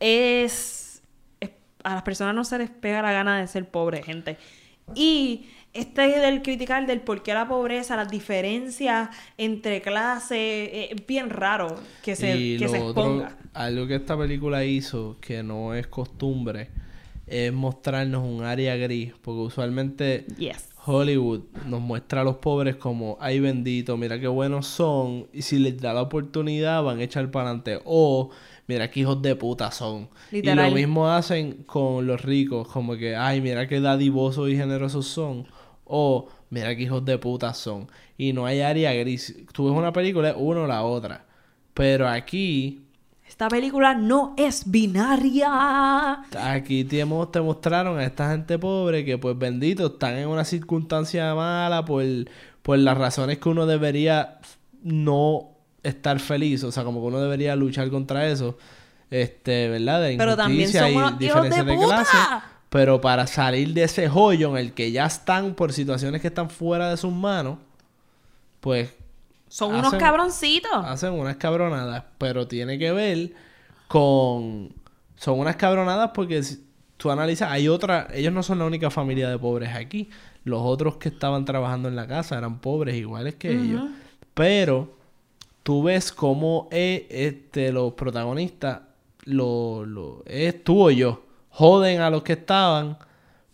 [0.00, 1.02] es,
[1.40, 1.50] es-
[1.84, 4.36] a las personas no se les pega la gana de ser pobre, gente.
[4.94, 5.46] Y
[5.78, 11.30] este del criticar del por qué la pobreza, las diferencias entre clases, eh, es bien
[11.30, 13.36] raro que se, y que se otro, exponga.
[13.54, 16.68] algo que esta película hizo, que no es costumbre,
[17.26, 19.12] es mostrarnos un área gris.
[19.22, 20.68] Porque usualmente Yes.
[20.88, 25.26] Hollywood nos muestra a los pobres como, ay bendito, mira qué buenos son.
[25.32, 27.80] Y si les da la oportunidad, van a echar para adelante.
[27.84, 28.30] O,
[28.68, 30.08] mira qué hijos de puta son.
[30.30, 35.06] Y lo mismo hacen con los ricos, como que, ay, mira qué dadivosos y generosos
[35.06, 35.46] son.
[35.86, 37.88] O, mira qué hijos de puta son.
[38.18, 39.34] Y no hay área gris.
[39.52, 41.24] Tú ves una película, es uno o la otra.
[41.74, 42.82] Pero aquí,
[43.28, 46.20] Esta película no es binaria.
[46.38, 50.44] Aquí te, mo- te mostraron a esta gente pobre que, pues bendito, están en una
[50.44, 52.02] circunstancia mala por,
[52.62, 54.38] por las razones que uno debería
[54.82, 55.50] no
[55.82, 56.64] estar feliz.
[56.64, 58.56] O sea, como que uno debería luchar contra eso.
[59.10, 60.02] Este, ¿verdad?
[60.02, 61.86] De Pero también son unos hijos de de, puta.
[61.86, 62.16] clase.
[62.70, 66.50] Pero para salir de ese hoyo en el que ya están por situaciones que están
[66.50, 67.58] fuera de sus manos,
[68.60, 68.92] pues
[69.48, 70.70] Son unos cabroncitos.
[70.84, 73.32] hacen unas cabronadas, pero tiene que ver
[73.88, 74.72] con...
[75.16, 76.64] Son unas cabronadas porque si
[76.96, 78.08] tú analizas, hay otra...
[78.12, 80.10] Ellos no son la única familia de pobres aquí.
[80.44, 83.82] Los otros que estaban trabajando en la casa eran pobres iguales que ellos.
[84.34, 84.96] Pero
[85.62, 88.82] tú ves cómo eh, este, los protagonistas,
[89.24, 91.25] lo, lo, es tú o yo,
[91.56, 92.98] joden a los que estaban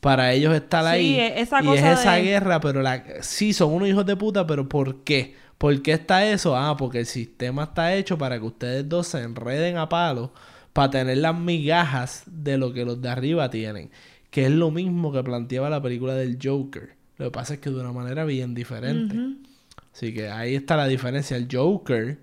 [0.01, 1.21] para ellos estar Sí, ahí.
[1.21, 4.69] e- y es esa de- guerra, pero la sí son unos hijos de puta, pero
[4.69, 5.37] ¿por qué?
[5.59, 6.57] ¿Por qué está eso?
[6.57, 10.31] Ah, porque el sistema está hecho para que ustedes dos se enreden a palos
[10.73, 13.91] para tener las migajas de lo que los de arriba tienen.
[14.31, 16.97] Que es lo mismo que planteaba la película del Joker.
[17.19, 19.15] Lo que pasa es que de una manera bien diferente.
[19.95, 21.37] Así que ahí está la diferencia.
[21.37, 22.19] El Joker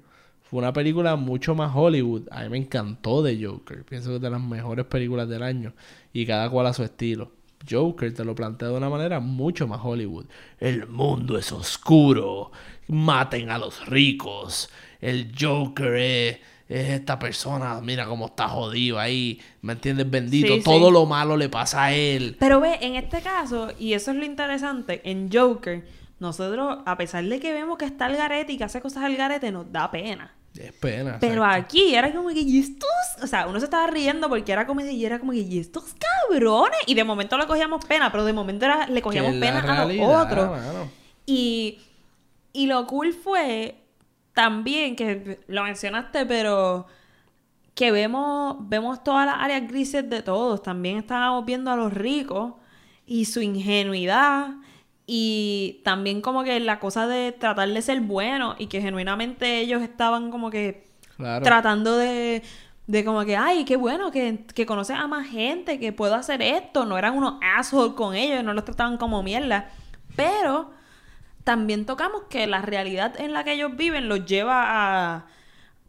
[0.50, 2.24] fue una película mucho más Hollywood.
[2.32, 3.84] A mí me encantó de Joker.
[3.84, 5.74] Pienso que es de las mejores películas del año.
[6.12, 7.32] Y cada cual a su estilo.
[7.70, 10.26] Joker te lo plantea de una manera mucho más Hollywood.
[10.58, 12.52] El mundo es oscuro.
[12.88, 14.72] Maten a los ricos.
[15.00, 17.80] El Joker es, es esta persona.
[17.82, 19.40] Mira cómo está jodido ahí.
[19.62, 20.10] ¿Me entiendes?
[20.10, 20.56] Bendito.
[20.56, 20.94] Sí, Todo sí.
[20.94, 22.38] lo malo le pasa a él.
[22.40, 25.86] Pero ve, en este caso, y eso es lo interesante, en Joker,
[26.20, 29.16] nosotros, a pesar de que vemos que está el garete y que hace cosas al
[29.16, 30.34] garete, nos da pena.
[30.58, 31.18] Es pena.
[31.20, 31.66] Pero exacto.
[31.66, 32.90] aquí era como que, ¿y estos?
[33.22, 35.96] O sea, uno se estaba riendo porque era comedia y era como que, ¿y estos
[36.30, 36.80] cabrones?
[36.88, 39.86] Y de momento le cogíamos pena, pero de momento era, le Que cogíamos pena a
[39.86, 40.50] los otros.
[40.50, 40.92] mano.
[41.26, 41.80] Y,
[42.52, 43.84] y lo cool fue
[44.34, 46.88] también, que lo mencionaste, pero
[47.76, 50.62] que vemos, vemos todas las áreas grises de todos.
[50.62, 52.54] También estábamos viendo a los ricos
[53.06, 54.50] y su ingenuidad.
[55.12, 59.82] Y también como que la cosa de tratar de ser bueno y que genuinamente ellos
[59.82, 60.86] estaban como que
[61.18, 61.44] Claro.
[61.44, 62.44] tratando de,
[62.86, 66.44] de como que, ay, qué bueno que, que conoces a más gente, que puedo hacer
[66.44, 66.86] esto.
[66.86, 69.72] No eran unos assholes con ellos, no los trataban como mierda.
[70.16, 70.70] Pero
[71.44, 75.26] también tocamos que la realidad en la que ellos viven los lleva a,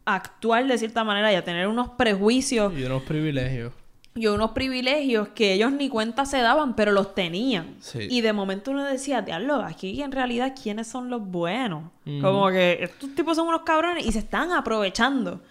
[0.05, 3.71] a actuar de cierta manera y a tener unos prejuicios Y unos privilegios.
[4.13, 7.75] Y unos privilegios que ellos ni cuenta se daban, pero los tenían.
[7.79, 8.07] Sí.
[8.09, 11.83] Y de momento uno decía, diablo, aquí en realidad, ¿quiénes son los buenos?
[12.21, 15.41] Como que estos tipos son unos cabrones y se están aprovechando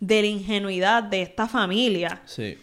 [0.00, 2.22] de la ingenuidad de esta familia.
[2.24, 2.56] Sí.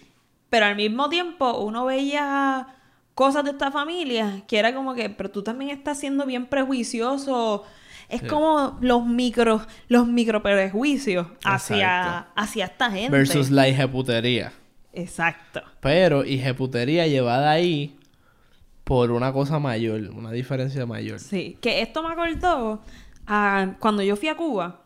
[0.50, 2.68] Pero al mismo tiempo uno veía
[3.14, 7.64] cosas de esta familia que era como que, pero tú también estás siendo bien prejuicioso.
[8.10, 8.28] Es Sí.
[8.28, 12.32] como los micro, los micro prejuicios hacia, Exacto.
[12.36, 13.10] hacia esta gente.
[13.12, 14.52] Versus la hijeputería.
[14.94, 15.62] Exacto.
[15.82, 17.98] Pero hijeputería llevada ahí
[18.84, 21.20] por una cosa mayor, una diferencia mayor.
[21.20, 22.82] Sí, que esto me acordó
[23.26, 24.82] a cuando yo fui a Cuba.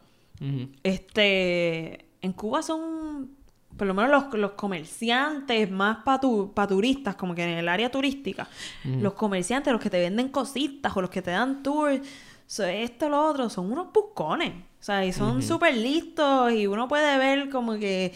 [0.84, 3.32] Este, en Cuba son,
[3.76, 8.48] por lo menos los, los comerciantes más para turistas, como que en el área turística,
[8.84, 12.02] los comerciantes, los que te venden cositas o los que te dan tours,
[12.46, 14.54] so, esto, lo otro, son unos buscones.
[14.80, 18.13] O sea, y son súper listos y uno puede ver como que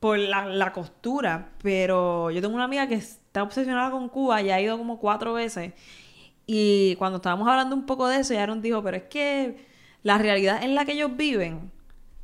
[0.00, 1.50] por la, la costura.
[1.62, 5.34] Pero yo tengo una amiga que está obsesionada con Cuba y ha ido como cuatro
[5.34, 5.72] veces.
[6.46, 9.66] Y cuando estábamos hablando un poco de eso, ella nos dijo, pero es que
[10.02, 11.70] la realidad en la que ellos viven,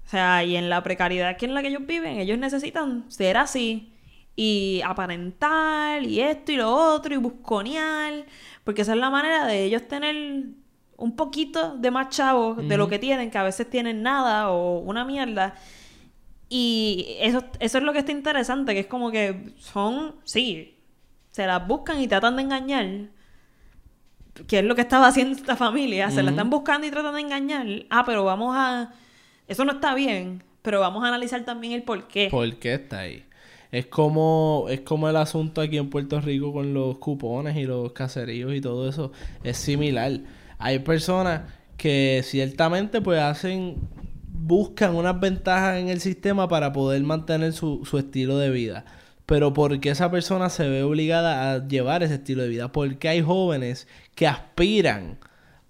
[0.06, 3.36] o sea, y en la precariedad que en la que ellos viven, ellos necesitan ser
[3.36, 3.92] así
[4.36, 8.24] y aparentar y esto y lo otro y busconear,
[8.64, 10.46] porque esa es la manera de ellos tener
[10.96, 14.78] un poquito de más chavos de lo que tienen, que a veces tienen nada o
[14.78, 15.54] una mierda.
[16.56, 20.76] Y eso, eso es lo que está interesante, que es como que son, sí,
[21.32, 23.08] se las buscan y tratan de engañar,
[24.46, 27.22] que es lo que estaba haciendo esta familia, se la están buscando y tratan de
[27.22, 27.66] engañar.
[27.90, 28.92] Ah, pero vamos a...
[29.48, 32.28] Eso no está bien, pero vamos a analizar también el por qué.
[32.30, 33.24] ¿Por qué está ahí?
[33.72, 37.90] Es como, es como el asunto aquí en Puerto Rico con los cupones y los
[37.90, 39.10] caseríos y todo eso.
[39.42, 40.20] Es similar.
[40.58, 43.74] Hay personas que ciertamente pues hacen,
[44.34, 48.84] buscan unas ventajas en el sistema para poder mantener su, su estilo de vida.
[49.26, 52.72] Pero ¿por qué esa persona se ve obligada a llevar ese estilo de vida?
[52.72, 55.18] Porque hay jóvenes que aspiran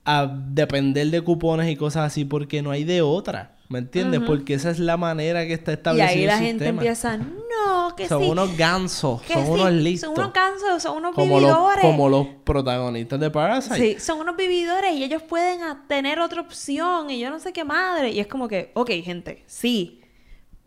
[0.05, 3.54] a depender de cupones y cosas así porque no hay de otra.
[3.69, 4.21] ¿Me entiendes?
[4.27, 6.83] Porque esa es la manera que está y establecido ahí la el gente sistema.
[6.83, 8.29] empieza, no, que Son sí.
[8.29, 10.11] unos gansos, que son sí, unos listos.
[10.11, 11.81] Son unos gansos, son unos como, los, vividores.
[11.81, 13.77] como los protagonistas de Parasite.
[13.77, 17.65] Sí, son unos vividores y ellos pueden tener otra opción y yo no sé qué
[17.65, 18.11] madre.
[18.11, 20.03] Y es como que, ok, gente, sí.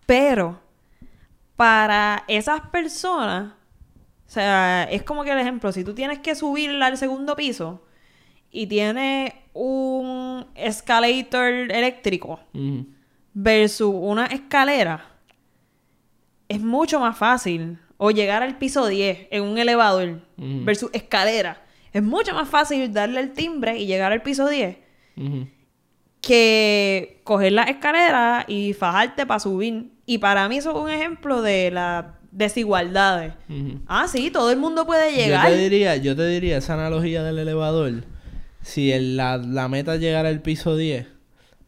[0.07, 0.59] Pero
[1.55, 3.53] para esas personas,
[4.27, 7.83] o sea, es como que el ejemplo, si tú tienes que subir al segundo piso
[8.51, 12.39] y tienes un escalator eléctrico
[13.33, 15.05] versus una escalera,
[16.47, 17.79] es mucho más fácil.
[17.99, 21.63] O llegar al piso 10 en un elevador versus escalera.
[21.91, 24.77] Es mucho más fácil darle el timbre y llegar al piso 10
[25.17, 25.47] Ujú.
[26.21, 29.91] que coger la escalera y fajarte para subir.
[30.05, 33.33] Y para mí eso es un ejemplo de las desigualdades.
[33.87, 35.47] Ah, sí, todo el mundo puede Yo llegar.
[35.47, 38.03] te diría, yo te diría esa analogía del elevador.
[38.67, 41.07] Si el- la, la meta es llegar al piso 10,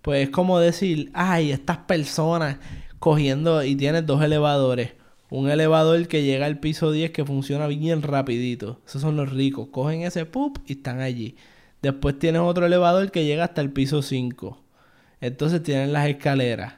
[0.01, 2.57] pues es como decir, ay, estas personas
[2.99, 4.93] cogiendo y tienes dos elevadores.
[5.29, 8.81] Un elevador que llega al piso 10 que funciona bien rapidito.
[8.87, 9.69] Esos son los ricos.
[9.71, 11.35] Cogen ese pup y están allí.
[11.81, 14.59] Después tienes otro elevador que llega hasta el piso 5.
[15.21, 16.75] Entonces tienen las escaleras.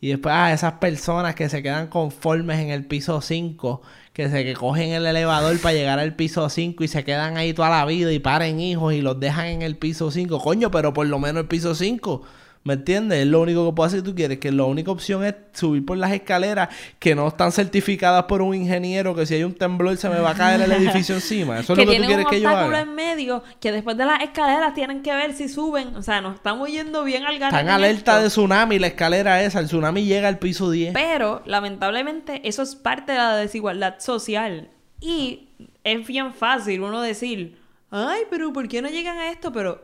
[0.00, 3.82] Y después, ah, esas personas que se quedan conformes en el piso 5,
[4.20, 7.54] que se que cogen el elevador para llegar al piso 5 y se quedan ahí
[7.54, 10.38] toda la vida y paren hijos y los dejan en el piso 5.
[10.40, 12.22] Coño, pero por lo menos el piso 5.
[12.62, 13.20] ¿Me entiendes?
[13.20, 14.38] Es lo único que puedo hacer si tú quieres.
[14.38, 18.54] Que la única opción es subir por las escaleras que no están certificadas por un
[18.54, 19.14] ingeniero.
[19.14, 21.58] Que si hay un temblor se me va a caer el edificio encima.
[21.60, 22.82] Eso es que lo que tú quieres un que yo obstáculo haga.
[22.86, 25.96] en medio que después de las escaleras tienen que ver si suben.
[25.96, 28.22] O sea, nos estamos yendo bien al garete Están alerta esto.
[28.24, 29.58] de tsunami, la escalera esa.
[29.60, 30.92] El tsunami llega al piso 10.
[30.92, 34.68] Pero, lamentablemente, eso es parte de la desigualdad social.
[35.00, 35.48] Y
[35.82, 37.58] es bien fácil uno decir,
[37.90, 39.50] ay, pero ¿por qué no llegan a esto?
[39.50, 39.82] Pero,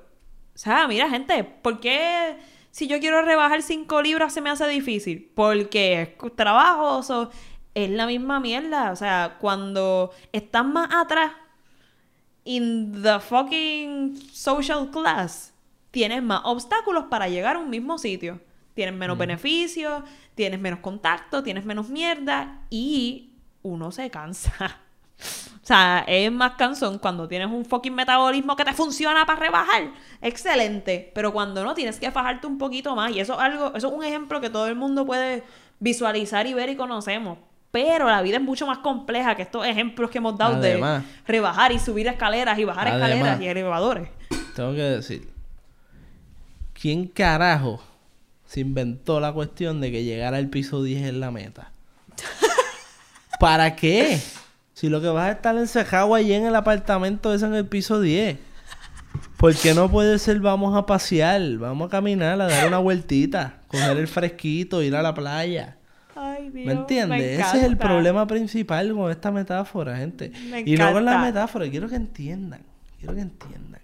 [0.55, 2.37] o sea, mira, gente, ¿por qué
[2.77, 5.33] si yo quiero rebajar 5 libras se me hace difícil?
[5.35, 7.31] Porque es trabajoso,
[7.73, 8.93] es la misma mierda.
[8.93, 11.33] O sea, cuando estás más atrás,
[12.45, 15.55] in the fucking social class,
[15.91, 18.43] tienes más obstáculos para llegar a un mismo sitio.
[18.75, 20.03] Tienes menos beneficios,
[20.35, 23.31] tienes menos contacto, tienes menos mierda y
[23.63, 24.83] uno se cansa.
[25.67, 29.91] O sea, es más cansón cuando tienes un fucking metabolismo que te funciona para rebajar.
[30.23, 31.11] Excelente.
[31.13, 33.11] Pero cuando no, tienes que fajarte un poquito más.
[33.11, 35.43] Y eso es algo, eso es un ejemplo que todo el mundo puede
[35.81, 37.39] visualizar y ver y conocemos.
[37.73, 41.03] Pero la vida es mucho más compleja que estos ejemplos que hemos dado Además.
[41.03, 43.11] de rebajar y subir escaleras y bajar Además.
[43.11, 44.09] escaleras y elevadores.
[44.55, 45.29] Tengo que decir.
[46.81, 47.83] ¿Quién carajo
[48.45, 51.73] se inventó la cuestión de que llegar al piso 10 es la meta?
[53.41, 54.21] ¿Para qué?
[54.77, 57.99] Si lo que vas a estar encejado allí en el apartamento es en el piso
[57.99, 58.37] 10.
[59.39, 63.61] ¿Por qué no puede ser vamos a pasear, vamos a caminar, a dar una vueltita,
[63.69, 65.79] coger el fresquito, ir a la playa?
[66.15, 66.67] Ay, Dios.
[66.67, 67.19] ¿Me entiendes?
[67.19, 70.31] me Ese es el problema principal con esta metáfora, gente.
[70.51, 72.61] Me y no con la metáfora, quiero que entiendan.
[72.99, 73.81] Quiero que entiendan.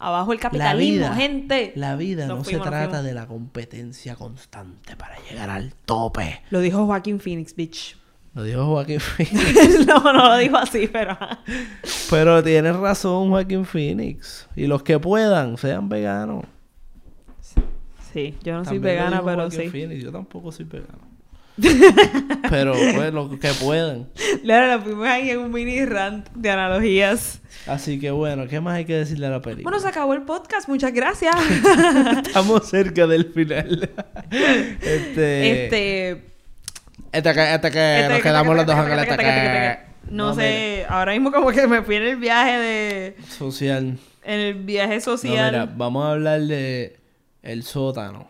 [0.00, 1.72] Abajo el La capitalismo, vida, gente.
[1.76, 6.42] la vida Nos no se fuimos, trata de la competencia constante para llegar al tope.
[6.50, 7.96] Lo dijo Joaquín Phoenix, bitch.
[8.34, 9.86] Lo dijo Joaquín Phoenix.
[9.86, 11.16] no, no lo dijo así, pero...
[12.10, 14.48] Pero tienes razón, Joaquín Phoenix.
[14.56, 16.44] Y los que puedan, sean veganos.
[18.12, 19.68] Sí, yo no soy También lo vegana, pero Joaquín sí.
[19.68, 20.02] Phoenix.
[20.02, 21.14] Yo tampoco soy vegano.
[22.50, 24.08] pero pues los que puedan.
[24.42, 27.40] Claro, la fuimos ahí en un mini rant de analogías.
[27.66, 29.70] Así que bueno, ¿qué más hay que decirle a la película?
[29.70, 31.36] Bueno, se acabó el podcast, muchas gracias.
[32.26, 33.88] Estamos cerca del final.
[34.82, 35.64] este...
[35.64, 36.33] este...
[37.14, 39.78] Hasta que, hasta que este- nos quedamos los dos ángeles hasta que...
[40.10, 43.16] No sé, ahora mismo como que me fui en el viaje de...
[43.28, 43.96] Social.
[44.22, 45.52] En el viaje No, social.
[45.52, 46.98] mira, vamos a hablar de
[47.42, 48.28] el sótano.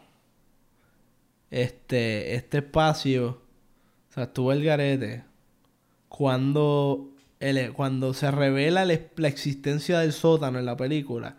[1.51, 3.41] Este, este espacio,
[4.11, 5.25] o sea, estuvo el garete.
[6.09, 7.11] Cuando,
[7.41, 11.37] el- cuando se revela el- la existencia del sótano en la película,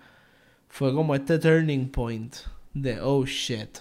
[0.70, 2.36] fue como este turning point
[2.74, 3.78] de, oh shit,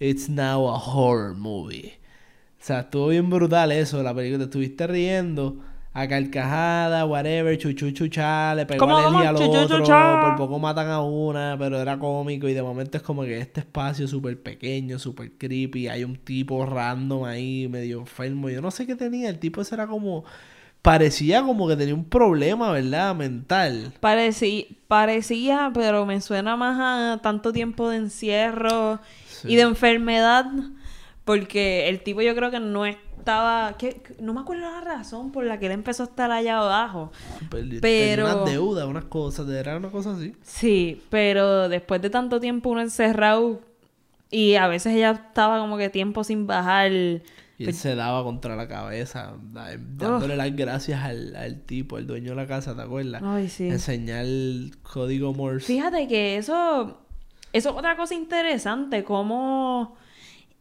[0.00, 1.98] it's now a horror movie.
[2.62, 4.38] O sea, estuvo bien brutal eso, la película.
[4.38, 5.56] Te estuviste riendo
[5.92, 9.18] a carcajada, whatever, chuchu chuchá, le pegó ¿Cómo, a cómo?
[9.18, 9.84] al otro,
[10.22, 13.60] por poco matan a una, pero era cómico y de momento es como que este
[13.60, 18.86] espacio súper pequeño, súper creepy, hay un tipo random ahí, medio enfermo, yo no sé
[18.86, 20.24] qué tenía, el tipo ese era como,
[20.80, 23.14] parecía como que tenía un problema, ¿verdad?
[23.14, 23.92] Mental.
[24.00, 29.48] Parecía, parecía, pero me suena más a tanto tiempo de encierro Sí.
[29.52, 30.46] y de enfermedad,
[31.24, 35.44] porque el tipo yo creo que no estaba, que, no me acuerdo la razón por
[35.44, 37.12] la que él empezó a estar allá abajo.
[37.80, 40.34] Pero- unas deudas, unas cosas, era una cosa así.
[40.42, 43.60] Sí, pero después de tanto tiempo uno encerrado
[44.30, 46.90] y a veces ella estaba como que tiempo sin bajar.
[47.58, 51.96] Y Pues él se daba contra la cabeza, da- dándole las gracias al, al tipo,
[51.98, 53.22] al dueño de la casa, ¿te acuerdas?
[53.24, 53.68] Ay, sí.
[53.68, 55.66] Enseñar el código Morse.
[55.66, 56.98] Fíjate que eso,
[57.52, 59.94] eso es otra cosa interesante, como...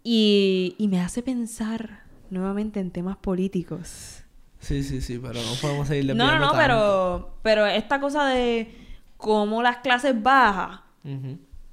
[0.03, 4.23] Y, y me hace pensar nuevamente en temas políticos.
[4.59, 6.57] Sí, sí, sí, pero no podemos seguir No, no, no, tanto.
[6.57, 8.75] pero, pero esta cosa de
[9.17, 10.81] cómo las clases bajas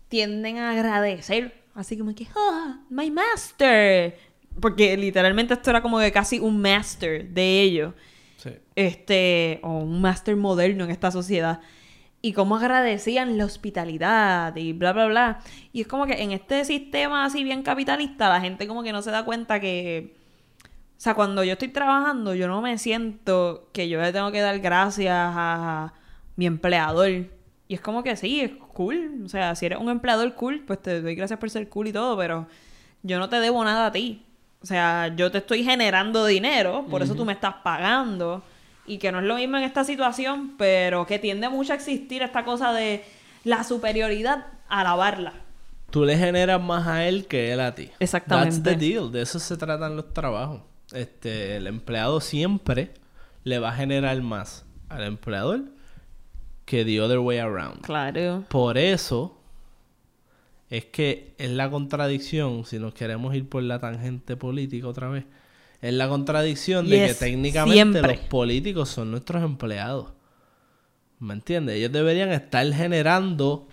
[0.09, 1.55] tienden a agradecer.
[1.75, 4.19] Así como que, ah, my master.
[4.61, 7.95] Porque literalmente esto era como que casi un master de ellos.
[8.39, 8.51] Sí.
[8.75, 11.61] Este, o un master moderno en esta sociedad.
[12.21, 15.41] Y cómo agradecían la hospitalidad y bla, bla, bla.
[15.73, 19.03] Y es como que en este sistema así bien capitalista, la gente como que no
[19.03, 20.17] se da cuenta que...
[20.97, 24.41] O sea, cuando yo estoy trabajando, yo no me siento que yo le tengo que
[24.41, 25.95] dar gracias a
[26.35, 27.09] mi empleador.
[27.69, 29.23] Y es como que sí, es cool.
[29.25, 31.93] O sea, si eres un empleador cool, pues te doy gracias por ser cool y
[31.93, 32.49] todo, pero
[33.03, 34.25] yo no te debo nada a ti.
[34.61, 38.43] O sea, yo te estoy generando dinero, por eso tú me estás pagando.
[38.89, 42.23] Y que no es lo mismo en esta situación, pero que tiende mucho a existir
[42.23, 43.05] esta cosa de
[43.45, 45.35] la superioridad, alabarla.
[45.91, 47.91] Tú le generas más a él que él a ti.
[48.01, 48.57] Exactamente.
[48.57, 49.13] That's the deal.
[49.13, 50.63] De eso se tratan los trabajos.
[50.93, 52.93] Este, el empleado siempre
[53.45, 55.65] le va a generar más al empleador
[56.65, 57.83] que the other way around.
[57.83, 58.45] Claro.
[58.49, 59.39] Por eso
[60.71, 65.25] es que es la contradicción, si nos queremos ir por la tangente política otra vez,
[65.81, 68.03] es la contradicción de que técnicamente siempre.
[68.17, 70.07] los políticos son nuestros empleados.
[71.21, 71.77] ¿Me entiendes?
[71.77, 73.67] Ellos deberían estar generando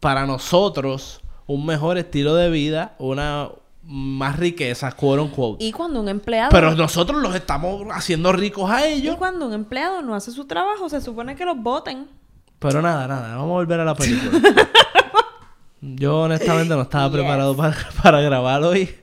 [0.00, 3.50] para nosotros un mejor estilo de vida, una
[3.82, 5.64] más riqueza, quote unquote.
[5.64, 6.50] Y cuando un empleado...
[6.50, 9.16] Pero nosotros los estamos haciendo ricos a y ellos.
[9.16, 12.06] cuando un empleado no hace su trabajo, se supone que los voten.
[12.58, 14.40] Pero nada, nada, vamos a volver a la película.
[15.80, 17.14] Yo honestamente no estaba Yes.
[17.14, 18.94] preparado para, para grabar hoy.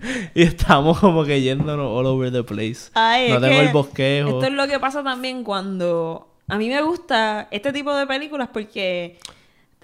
[0.34, 2.90] y estamos como que yéndonos all over the place.
[2.94, 4.28] Ay, no es tengo que el bosquejo.
[4.30, 6.24] Esto es lo que pasa también cuando...
[6.48, 9.18] A mí me gusta este tipo de películas porque...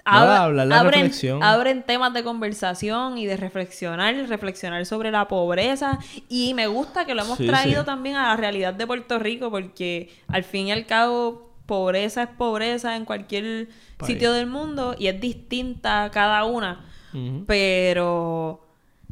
[0.07, 1.41] Nada, ab- hablar la abren, reflexión.
[1.43, 5.97] abren temas de conversación y de reflexionar, reflexionar sobre la pobreza.
[6.29, 7.85] Y me gusta que lo hemos Sí, traído sí.
[7.87, 12.29] también a la realidad de Puerto Rico porque al fin y al cabo pobreza es
[12.29, 14.11] pobreza en cualquier País.
[14.13, 16.85] sitio del mundo y es distinta cada una.
[17.47, 18.64] Pero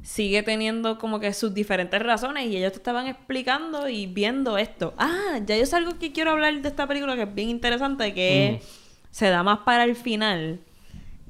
[0.04, 4.93] sigue teniendo como que sus diferentes razones y ellos te estaban explicando y viendo esto.
[4.97, 8.14] Ah, ya yo sé algo que quiero hablar de esta película que es bien interesante,
[8.14, 8.62] que
[9.12, 10.60] se da más para el final,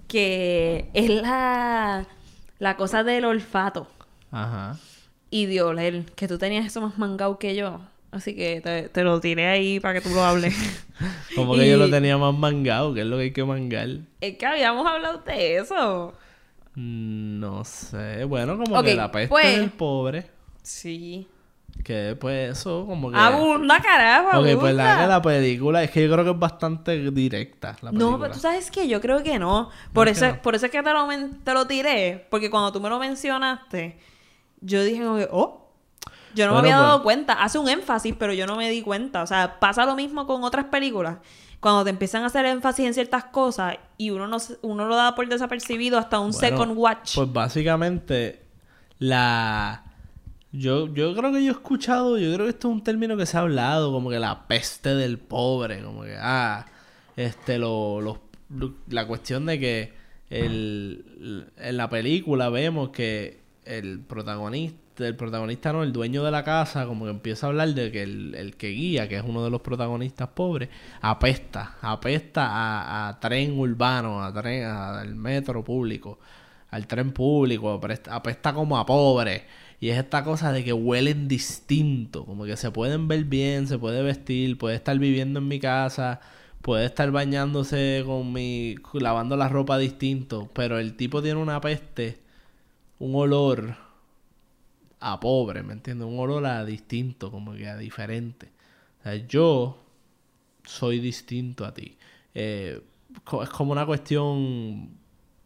[0.08, 2.06] que es la,
[2.60, 3.88] la cosa del olfato
[4.32, 4.78] Ajá.
[5.30, 7.82] y de oler, que tú tenías eso más mangado que yo.
[8.12, 10.54] Así que te, te lo tiré ahí para que tú lo hables.
[11.36, 13.90] Como que yo lo tenía más mangado, que es lo que hay que mangar.
[14.22, 16.14] es que habíamos hablado de eso.
[16.76, 18.24] No sé.
[18.26, 20.30] Bueno, como que la peste pues- del pobre.
[20.62, 21.28] Sí.
[21.84, 23.18] Que pues eso, como que.
[23.18, 24.40] Abunda, carajo.
[24.40, 27.76] Ok, pues la, que la película es que yo creo que es bastante directa.
[27.82, 29.70] La No, pero tú sabes que yo creo que no.
[29.92, 30.42] Por es eso, no?
[30.42, 31.08] por eso es que te lo,
[31.44, 32.28] te lo tiré.
[32.30, 33.98] Porque cuando tú me lo mencionaste,
[34.62, 35.68] yo dije como que, oh,
[36.36, 37.34] yo no Bueno, me había dado pues- cuenta.
[37.34, 39.24] Hace un énfasis, pero yo no me di cuenta.
[39.24, 41.18] O sea, pasa lo mismo con otras películas.
[41.64, 44.96] Cuando te empiezan a hacer énfasis en ciertas cosas y uno no se- uno lo
[44.96, 47.16] da por desapercibido hasta un Bueno, second watch.
[47.16, 48.44] Pues básicamente,
[49.00, 49.84] la.
[50.52, 53.26] Yo, yo creo que yo he escuchado, yo creo que esto es un término que
[53.26, 56.68] se ha hablado, como que la peste del pobre, como que, ah,
[57.16, 59.94] este, lo, lo- lo- la cuestión de que
[60.30, 66.44] el, en la película vemos que el protagonista, el protagonista no, el dueño de la
[66.44, 69.44] casa, como que empieza a hablar de que el, el que guía, que es uno
[69.44, 70.70] de los protagonistas pobres,
[71.02, 76.20] apesta, apesta a, a tren urbano, a tren, a- al metro público,
[76.72, 79.46] al tren público, apesta, apesta como a pobre.
[79.80, 83.78] Y es esta cosa de que huelen distinto, como que se pueden ver bien, se
[83.78, 86.22] puede vestir, puede estar viviendo en mi casa,
[86.62, 92.20] puede estar bañándose con mi, lavando la ropa distinto, pero el tipo tiene una peste,
[93.00, 93.76] un olor
[95.12, 96.08] a pobre, ¿me entiendes?
[96.08, 98.50] Un olor a distinto, como que a diferente.
[99.00, 99.78] O sea, yo
[100.66, 101.98] soy distinto a ti.
[102.34, 102.82] Eh,
[103.42, 104.90] es como una cuestión,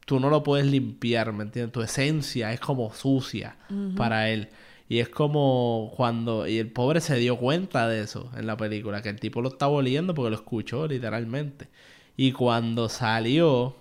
[0.06, 1.74] tú no lo puedes limpiar, ¿me entiendes?
[1.74, 3.58] Tu esencia es como sucia
[3.96, 4.50] para él.
[4.90, 9.02] Y es como cuando, y el pobre se dio cuenta de eso en la película,
[9.02, 11.68] que el tipo lo estaba oliendo porque lo escuchó literalmente.
[12.16, 13.76] Y cuando salió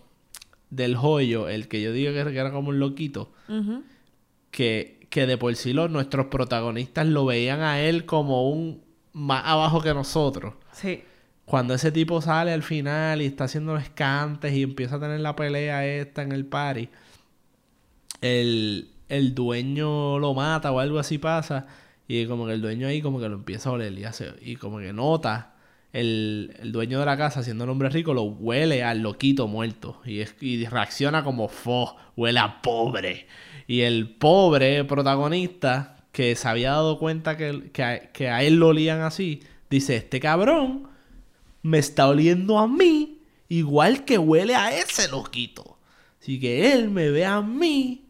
[0.70, 3.30] del joyo, el que yo digo que era- como un loquito,
[4.50, 8.82] que, que de por sí los, nuestros protagonistas lo veían a él como un
[9.14, 10.52] más abajo que nosotros.
[10.72, 11.04] Sí.
[11.46, 15.20] Cuando ese tipo sale al final y está haciendo los cantes y empieza a tener
[15.20, 16.90] la pelea esta en el party,
[18.20, 21.66] el, el dueño lo mata o algo así pasa
[22.06, 24.56] y como que el dueño ahí como que lo empieza a oler y, hace, y
[24.56, 25.54] como que nota
[26.00, 30.20] el, dueño de la casa siendo un hombre rico lo huele al loquito muerto y,
[30.20, 33.26] es, y reacciona como fo, huele a pobre
[33.66, 38.56] y el pobre protagonista que se había dado cuenta que, que, a, que a él
[38.56, 40.88] lo olían así dice este cabrón
[41.62, 43.16] me está oliendo a mí
[43.48, 45.78] igual que huele a ese loquito.
[46.20, 48.05] Así que él me ve a mí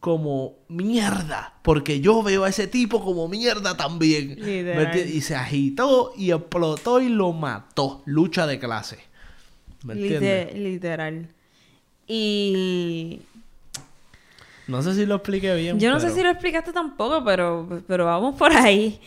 [0.00, 4.38] como mierda, porque yo veo a ese tipo como mierda también.
[5.12, 8.02] Y se agitó y explotó y lo mató.
[8.06, 8.98] Lucha de clase.
[9.84, 10.54] ¿Me entiendes?
[10.54, 11.28] Lite- literal.
[12.06, 13.20] Y
[14.66, 15.78] No sé si lo expliqué bien.
[15.78, 19.00] Yo no sé si lo explicaste tampoco, pero, pero vamos por ahí.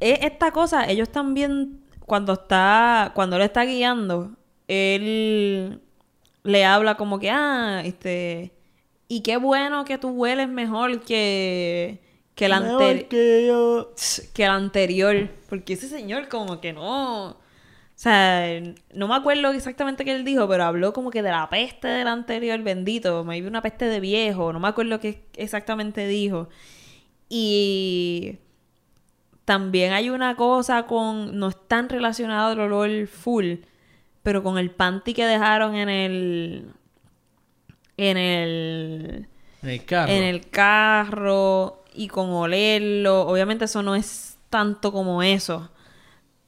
[0.00, 4.32] Es esta cosa, ellos también, cuando está, cuando él está guiando,
[4.68, 5.80] él
[6.44, 8.52] le habla como que, ah, este,
[9.08, 12.00] y qué bueno que tú hueles mejor que,
[12.34, 13.08] que el anterior.
[13.08, 15.30] que que el anterior.
[15.48, 17.30] Porque ese señor como que no...
[17.30, 18.62] O sea,
[18.94, 22.06] no me acuerdo exactamente qué él dijo, pero habló como que de la peste del
[22.06, 23.24] anterior, bendito.
[23.24, 26.48] Me una peste de viejo, no me acuerdo qué exactamente dijo.
[27.28, 28.38] Y
[29.44, 31.38] también hay una cosa con...
[31.38, 33.54] No es tan relacionado al olor full,
[34.22, 36.72] pero con el panty que dejaron en el...
[37.98, 39.28] En el
[39.62, 40.12] En el carro.
[40.12, 43.26] en el carro y con olerlo.
[43.26, 45.70] Obviamente eso no es tanto como eso.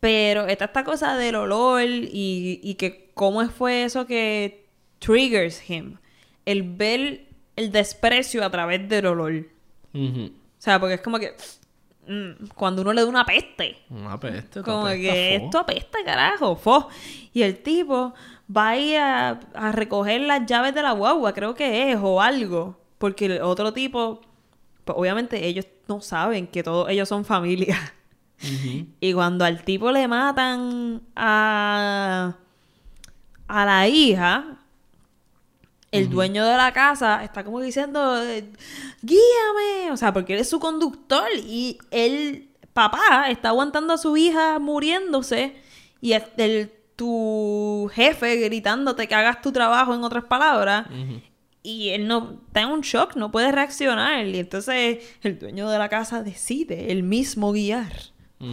[0.01, 4.67] Pero está esta cosa del olor y, y que cómo fue eso que
[4.99, 5.99] triggers him.
[6.47, 7.27] El ver
[7.57, 9.47] el desprecio a través del olor.
[9.93, 11.35] O sea, porque es como que
[12.07, 13.77] mm, cuando uno le da una peste.
[13.91, 14.63] Una peste.
[14.63, 15.45] Como apesta, que fo.
[15.45, 16.89] esto apesta, carajo, fo.
[17.33, 18.15] Y el tipo
[18.55, 22.21] va a ir a, a recoger las llaves de la guagua, creo que es, o
[22.21, 22.77] algo.
[22.99, 24.21] Porque el otro tipo,
[24.85, 27.77] pues obviamente ellos no saben que todos ellos son familia.
[29.01, 32.37] Y cuando al tipo le matan a,
[33.49, 34.57] a la hija,
[35.93, 38.45] el dueño de la casa está como diciendo, eh,
[39.03, 44.17] guíame, o sea, porque él es su conductor y el papá está aguantando a su
[44.17, 45.57] hija muriéndose
[46.01, 50.87] y el, el- tu jefe gritándote que hagas tu trabajo en otras palabras.
[51.63, 54.27] Y él no está en un shock, no puede reaccionar.
[54.27, 57.91] Y entonces el dueño de la casa decide él mismo guiar.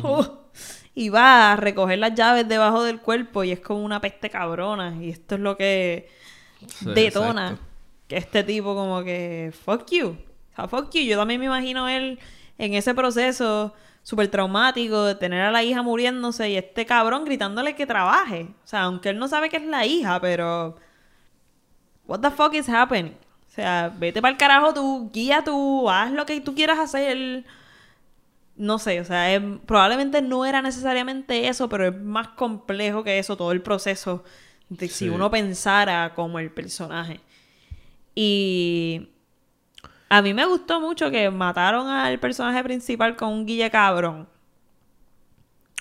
[0.02, 0.43] Oh,
[0.95, 4.95] y va a recoger las llaves debajo del cuerpo y es como una peste cabrona.
[5.02, 6.08] Y esto es lo que
[6.68, 7.66] Sí, detona exacto.
[8.08, 10.08] que este tipo como que fuck you.
[10.54, 11.02] O sea, fuck you.
[11.02, 12.18] Yo también me imagino él
[12.58, 13.74] en ese proceso
[14.08, 18.47] súper traumático de tener a la hija muriéndose y este cabrón gritándole que trabaje.
[18.64, 20.78] O sea, aunque él no sabe que es la hija, pero
[22.08, 23.12] what the fuck is happening?
[23.47, 27.43] O sea, vete para el carajo tú, guía tú, haz lo que tú quieras hacer.
[28.55, 33.20] No sé, o sea, es- probablemente no era necesariamente eso, pero es más complejo que
[33.20, 34.24] eso, todo el proceso
[34.70, 37.20] de si uno pensara como el personaje.
[38.16, 39.10] Y
[40.10, 44.28] a mí me gustó mucho que mataron al personaje principal con un guille cabrón.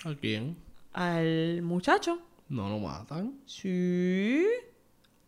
[0.04, 0.56] ¿A quién?
[0.92, 2.18] Al muchacho.
[2.48, 3.34] No lo matan.
[3.46, 4.44] Sí.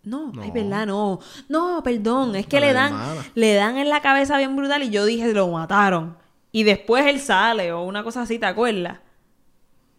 [0.05, 0.43] No, No.
[0.43, 1.19] ay, verdad, no.
[1.49, 3.25] No, perdón, es que la le dan, hermana.
[3.35, 6.17] le dan en la cabeza bien brutal y yo dije, lo mataron.
[6.53, 8.99] Y después él sale o una cosa así, ¿te acuerdas?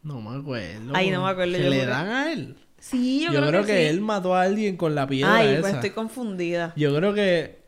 [0.01, 0.93] No me acuerdo.
[0.95, 2.55] Ay, no me acuerdo, ¿Que yo le creo- dan a él?
[2.79, 3.83] Sí, yo, Yo, creo, que, sí.
[3.87, 5.61] él mató a alguien con la piedra Ay, esa.
[5.61, 6.71] pues estoy confundida.
[6.77, 7.58] Yo creo que...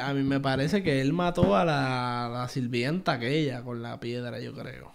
[0.00, 4.40] A mí me parece que él mató a la, la sirvienta aquella con la piedra,
[4.40, 4.92] yo creo.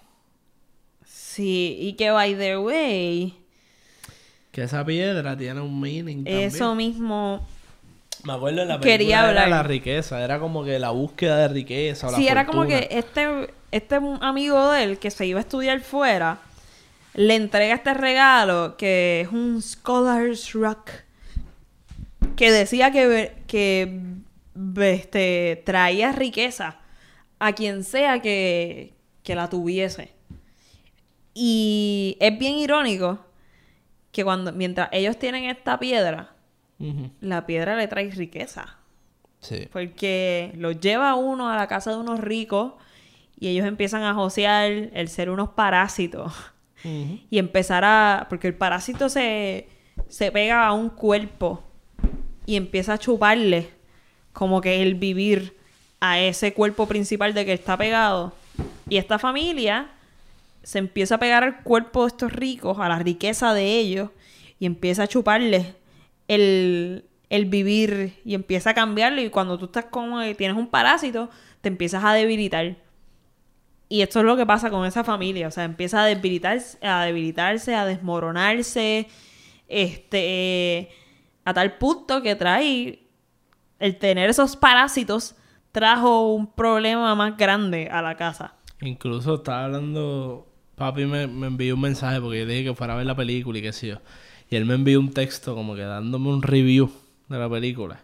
[1.05, 3.35] Sí, y que by the way,
[4.51, 6.39] Que esa piedra tiene un meaning también.
[6.47, 7.47] eso mismo.
[8.23, 9.49] Me acuerdo en la Quería película era hablar.
[9.49, 10.23] la riqueza.
[10.23, 13.99] Era como que la búsqueda de riqueza o la Sí, era como que este, este
[14.21, 16.39] amigo de él que se iba a estudiar fuera
[17.13, 20.89] le entrega este regalo que es un Scholar's Rock
[22.35, 23.99] que decía que, que
[24.81, 26.79] este, traía riqueza
[27.39, 28.93] a quien sea que,
[29.23, 30.13] que la tuviese.
[31.33, 33.19] Y es bien irónico
[34.11, 36.33] que cuando mientras ellos tienen esta piedra,
[37.21, 38.77] la piedra le trae riqueza.
[39.39, 39.67] Sí.
[39.71, 42.73] Porque los lleva uno a la casa de unos ricos
[43.39, 46.33] y ellos empiezan a josear el ser unos parásitos.
[46.83, 48.27] Y empezar a...
[48.29, 49.67] Porque el parásito se,
[50.07, 51.63] se pega a un cuerpo
[52.45, 53.76] y empieza a chuparle
[54.37, 55.57] como que el vivir
[55.99, 58.33] a ese cuerpo principal de que está pegado.
[58.87, 59.89] Y esta familia
[60.61, 64.11] se empieza a pegar al cuerpo de estos ricos, a la riqueza de ellos,
[64.59, 65.73] y empieza a chuparle
[66.27, 69.23] el, el vivir y empieza a cambiarlo.
[69.23, 71.31] Y cuando tú estás como tienes un parásito,
[71.61, 72.75] te empiezas a debilitar.
[73.89, 75.47] Y esto es lo que pasa con esa familia.
[75.47, 79.07] O sea, empieza a debilitarse, a debilitarse, a desmoronarse.
[79.67, 80.89] Este.
[81.43, 83.06] A tal punto que trae.
[83.79, 85.35] El tener esos parásitos
[85.71, 88.55] trajo un problema más grande a la casa.
[88.81, 90.47] Incluso estaba hablando.
[90.75, 93.57] Papi me, me envió un mensaje porque yo dije que fuera a ver la película
[93.59, 93.97] y qué sé yo.
[94.49, 96.91] Y él me envió un texto como que dándome un review
[97.27, 98.01] de la película.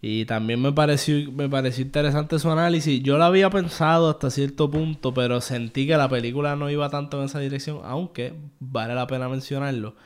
[0.00, 3.02] Y también me pareció, me pareció interesante su análisis.
[3.02, 7.18] Yo lo había pensado hasta cierto punto, pero sentí que la película no iba tanto
[7.18, 9.96] en esa dirección, aunque vale la pena mencionarlo.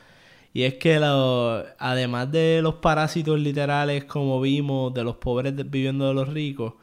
[0.53, 5.63] Y es que lo- además de los parásitos literales como vimos, de los pobres de-
[5.63, 6.73] viviendo de los ricos,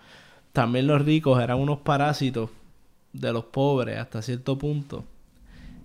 [0.53, 2.51] también los ricos eran unos parásitos
[3.13, 5.05] de los pobres hasta cierto punto.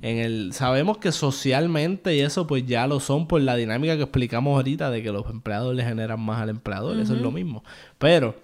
[0.01, 4.03] En el, sabemos que socialmente y eso pues ya lo son por la dinámica que
[4.03, 7.63] explicamos ahorita de que los empleados le generan más al empleador, eso es lo mismo.
[7.97, 8.35] Pero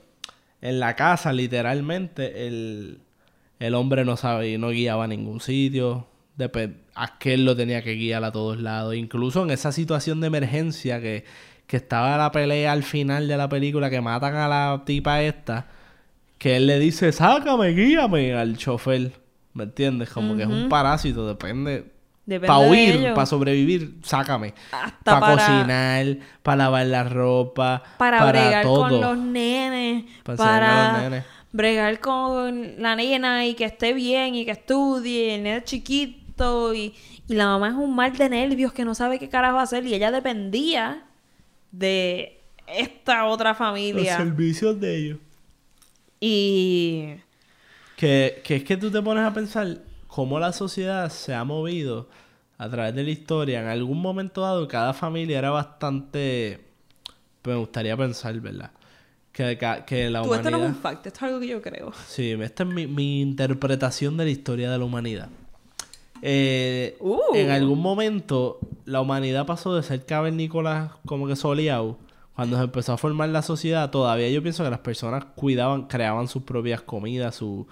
[0.61, 2.99] en la casa, literalmente, el,
[3.59, 6.05] el hombre no sabe, no guiaba a ningún sitio.
[6.37, 8.95] Depe- Aquel lo tenía que guiar a todos lados.
[8.95, 11.23] Incluso en esa situación de emergencia que,
[11.67, 15.67] que estaba la pelea al final de la película que matan a la tipa esta,
[16.37, 19.11] que él le dice, sácame, guíame al chofer.
[19.53, 20.09] ¿Me entiendes?
[20.09, 21.91] Como que es un parásito, depende.
[22.25, 24.53] Depende Para de huir, para sobrevivir, sácame.
[24.71, 28.81] Hasta Para para- cocinar, para lavar la ropa, para, bregar todo.
[28.89, 31.25] con los nenes, Para los nenes.
[31.51, 35.65] bregar con la nena y que esté bien y que estudie, el nene es
[36.73, 36.93] y,
[37.27, 39.93] y la mamá es un mal de nervios que no sabe qué carajo hacer y
[39.93, 41.05] ella dependía
[41.71, 44.17] de esta otra Los familia.
[44.17, 45.17] servicios de ellos.
[46.19, 47.15] Y
[47.97, 52.09] Que, que es que tú te pones a pensar cómo la sociedad se ha movido
[52.57, 53.61] a través de la historia.
[53.61, 56.61] En algún momento dado, cada familia era bastante.
[57.43, 58.71] Me gustaría pensar, ¿verdad?
[59.31, 60.75] Que, que, que la tú, esto no es humanidad.
[60.75, 61.91] un fact, esto es algo que yo creo.
[62.07, 65.29] Sí, esta es mi, mi interpretación de la historia de la humanidad.
[66.21, 67.19] Eh, Uh.
[67.35, 71.97] En algún momento, la humanidad pasó de ser cavernícolas como que soleado.
[72.35, 76.27] Cuando se empezó a formar la sociedad, todavía yo pienso que las personas cuidaban, creaban
[76.27, 77.67] sus propias comidas, su,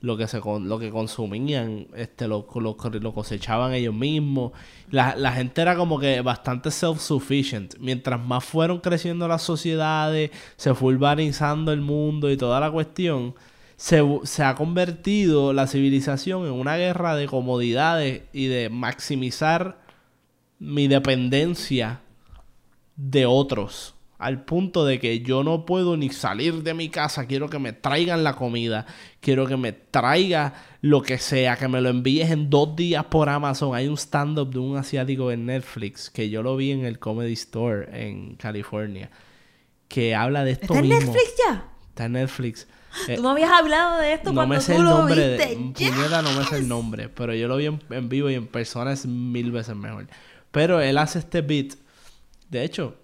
[0.00, 4.52] lo que se con- lo que consumían, este, lo, lo, lo cosechaban ellos mismos.
[4.90, 7.76] La, la gente era como que bastante self-sufficient.
[7.80, 13.34] Mientras más fueron creciendo las sociedades, se fue urbanizando el mundo y toda la cuestión,
[13.82, 19.80] se, se ha convertido la civilización en una guerra de comodidades y de maximizar
[20.60, 22.00] mi dependencia
[22.94, 23.96] de otros.
[24.18, 27.26] Al punto de que yo no puedo ni salir de mi casa.
[27.26, 28.86] Quiero que me traigan la comida.
[29.18, 31.56] Quiero que me traiga lo que sea.
[31.56, 33.74] Que me lo envíes en dos días por Amazon.
[33.74, 36.08] Hay un stand-up de un asiático en Netflix.
[36.08, 39.10] Que yo lo vi en el Comedy Store en California.
[39.88, 41.00] Que habla de esto ¿Está en mismo.
[41.00, 41.68] Netflix ya?
[41.88, 42.68] Está en Netflix.
[43.08, 45.36] Eh, Tú me habías hablado de esto no cuando me sé tú el lo nombre
[45.36, 45.56] viste.
[45.56, 48.34] de puñeta no me sé el nombre pero yo lo vi en, en vivo y
[48.34, 50.06] en persona es mil veces mejor.
[50.50, 51.74] Pero él hace este beat
[52.50, 52.96] de hecho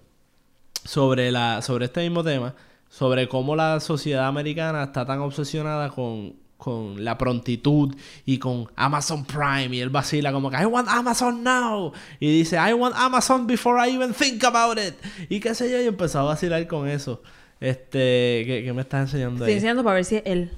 [0.84, 2.54] sobre la sobre este mismo tema
[2.88, 7.94] sobre cómo la sociedad americana está tan obsesionada con con la prontitud
[8.26, 12.56] y con Amazon Prime y él vacila como que I want Amazon now y dice
[12.56, 14.94] I want Amazon before I even think about it
[15.28, 17.22] y qué sé yo y empezó a vacilar con eso
[17.60, 19.54] este ¿qué, qué me estás enseñando Estoy ahí?
[19.56, 20.50] enseñando para ver si es él.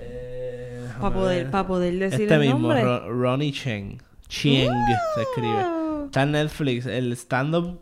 [0.00, 2.82] Eh, Para poder, para poder decir Este el mismo, nombre.
[2.82, 3.98] Ro- Ronnie Cheng.
[4.28, 4.70] Cheng
[5.14, 5.64] se escribe.
[6.06, 6.86] Está en Netflix.
[6.86, 7.80] El stand-up.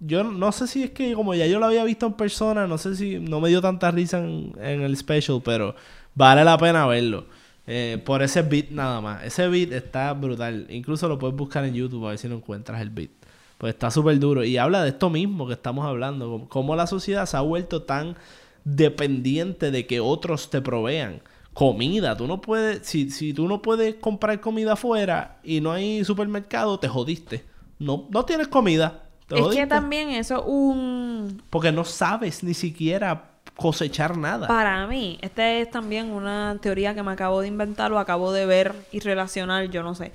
[0.00, 2.78] Yo no sé si es que como ya yo lo había visto en persona, no
[2.78, 5.74] sé si no me dio tanta risa en, en el special, pero
[6.14, 7.26] vale la pena verlo.
[7.66, 9.24] Eh, por ese beat nada más.
[9.24, 10.66] Ese beat está brutal.
[10.70, 13.10] Incluso lo puedes buscar en YouTube a ver si no encuentras el beat.
[13.58, 14.44] Pues está súper duro.
[14.44, 16.46] Y habla de esto mismo que estamos hablando.
[16.48, 18.16] Cómo la sociedad se ha vuelto tan
[18.64, 21.20] dependiente de que otros te provean.
[21.54, 26.04] Comida, tú no puedes, si, si tú no puedes comprar comida afuera y no hay
[26.04, 27.44] supermercado, te jodiste.
[27.80, 29.02] No, no tienes comida.
[29.26, 29.62] te Es jodiste.
[29.62, 31.42] que también eso es un...
[31.50, 33.24] Porque no sabes ni siquiera
[33.56, 34.46] cosechar nada.
[34.46, 38.46] Para mí, esta es también una teoría que me acabo de inventar o acabo de
[38.46, 40.12] ver y relacionar, yo no sé.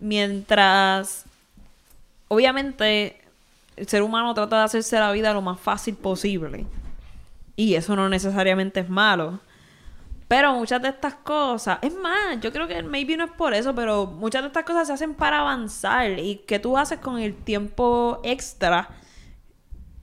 [0.00, 1.24] Mientras,
[2.32, 3.20] obviamente,
[3.76, 6.64] el ser humano trata de hacerse la vida lo más fácil posible.
[7.56, 9.38] Y eso no necesariamente es malo.
[10.28, 13.74] Pero muchas de estas cosas, es más, yo creo que maybe no es por eso,
[13.74, 16.18] pero muchas de estas cosas se hacen para avanzar.
[16.18, 18.88] ¿Y qué tú haces con el tiempo extra?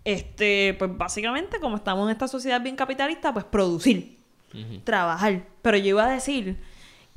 [0.04, 4.20] Este, pues básicamente, como estamos en esta sociedad bien capitalista, pues producir,
[4.84, 5.48] trabajar.
[5.64, 6.60] Pero yo iba a decir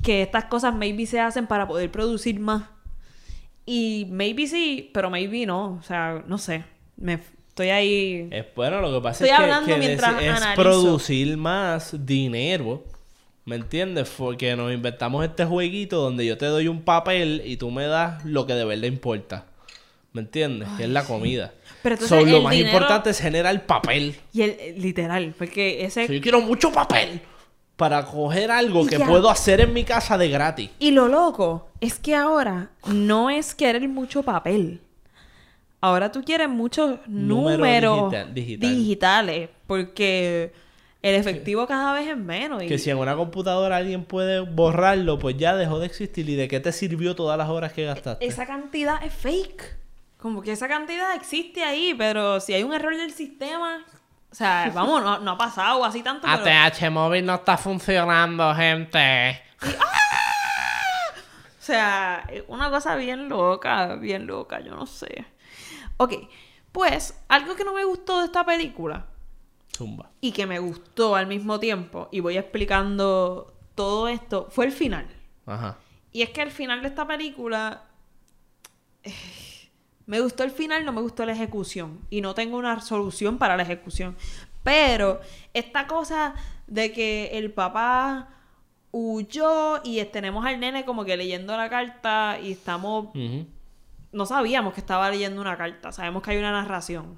[0.01, 2.63] que estas cosas maybe se hacen para poder producir más.
[3.65, 5.77] Y maybe sí, pero maybe no.
[5.79, 6.63] O sea, no sé.
[6.97, 8.27] Me estoy ahí.
[8.31, 12.83] Es bueno, lo que pasa Estoy es que, hablando que mientras es, producir más dinero.
[13.45, 14.09] ¿Me entiendes?
[14.17, 18.23] Porque nos inventamos este jueguito donde yo te doy un papel y tú me das
[18.23, 19.45] lo que de verdad importa.
[20.13, 20.69] ¿Me entiendes?
[20.77, 21.53] que es la comida.
[21.81, 24.15] Pero entonces So, lo más dinero- importante es generar papel.
[24.31, 26.05] Y el, eh, literal, porque ese.
[26.07, 27.19] So, yo quiero mucho papel
[27.75, 29.07] para coger algo que ya.
[29.07, 30.69] puedo hacer en mi casa de gratis.
[30.79, 34.79] Y lo loco es que ahora no es querer mucho papel.
[35.81, 38.75] Ahora tú quieres muchos Número números digital- digital.
[38.75, 39.49] digitales.
[39.67, 40.53] Porque
[41.01, 42.63] el efectivo cada vez es menos.
[42.63, 46.29] y- Que si en una computadora alguien puede borrarlo, pues ya dejó de existir.
[46.29, 48.25] ¿Y de qué te sirvió todas las horas que gastaste?
[48.25, 49.77] Esa cantidad es fake.
[50.17, 53.83] Como que esa cantidad existe ahí, pero si hay un error del sistema.
[54.33, 56.25] O sea, vamos, no, no ha pasado así tanto.
[56.27, 59.39] pero- ATH móvil no está funcionando, gente.
[59.63, 65.23] O sea, una cosa bien loca, bien loca, yo no sé.
[65.97, 66.13] Ok,
[66.71, 69.05] pues algo que no me gustó de esta película
[69.77, 70.09] Zumba.
[70.19, 75.05] y que me gustó al mismo tiempo, y voy explicando todo esto, fue el final.
[75.45, 75.77] Ajá.
[76.11, 77.83] Y es que el final de esta película.
[80.05, 81.99] Me gustó el final, no me gustó la ejecución.
[82.09, 84.15] Y no tengo una solución para la ejecución.
[84.63, 85.19] Pero
[85.53, 86.35] esta cosa
[86.67, 88.29] de que el papá
[88.91, 93.09] huyó y tenemos al nene como que leyendo la carta y estamos.
[94.11, 97.17] No sabíamos que estaba leyendo una carta, sabemos que hay una narración.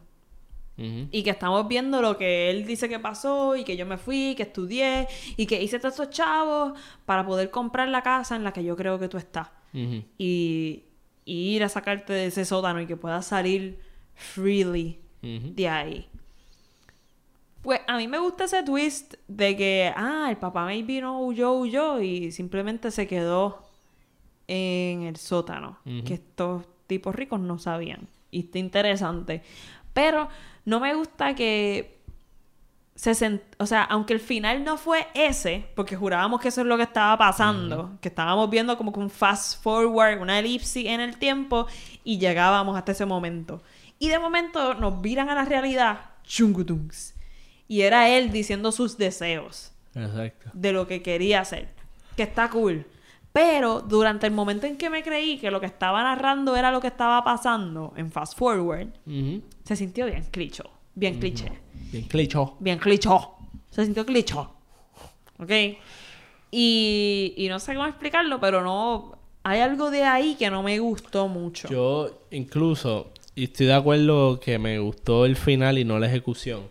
[0.78, 4.36] Y que estamos viendo lo que él dice que pasó y que yo me fui,
[4.36, 5.08] que estudié
[5.38, 8.76] y que hice todos estos chavos para poder comprar la casa en la que yo
[8.76, 9.50] creo que tú estás.
[10.18, 10.84] Y
[11.26, 13.80] ir a sacarte de ese sótano y que puedas salir
[14.14, 16.08] freely de ahí.
[17.64, 21.54] Pues a mí me gusta ese twist de que, ah, el papá maybe no huyó,
[21.54, 23.66] huyó y simplemente se quedó
[24.48, 25.80] en el sótano.
[26.06, 28.08] Que estos tipos ricos no sabían.
[28.30, 29.42] Y está interesante.
[29.94, 30.30] Pero
[30.66, 31.95] no me gusta que
[32.96, 36.68] se sent- o sea, aunque el final no fue ese, porque jurábamos que eso es
[36.68, 41.02] lo que estaba pasando, que estábamos viendo como que un fast forward, una elipsis en
[41.02, 41.68] el tiempo
[42.04, 43.62] y llegábamos hasta ese momento.
[44.00, 47.14] Y de momento nos viran a la realidad, chungutungs.
[47.68, 50.50] Y era él diciendo sus deseos Exacto.
[50.54, 51.70] de lo que quería hacer.
[52.16, 52.86] Que está cool.
[53.34, 56.80] Pero durante el momento en que me creí que lo que estaba narrando era lo
[56.80, 58.88] que estaba pasando en Fast Forward,
[59.66, 60.64] se sintió bien cliché.
[60.94, 61.52] Bien cliché.
[61.92, 62.56] Bien clicho.
[62.60, 63.10] Bien cliché.
[63.72, 64.36] Se sintió cliché.
[65.40, 65.52] ¿Ok?
[66.52, 69.18] Y, y no sé cómo explicarlo, pero no...
[69.44, 71.68] Hay algo de ahí que no me gustó mucho.
[71.70, 76.64] Yo incluso, y estoy de acuerdo que me gustó el final y no la ejecución.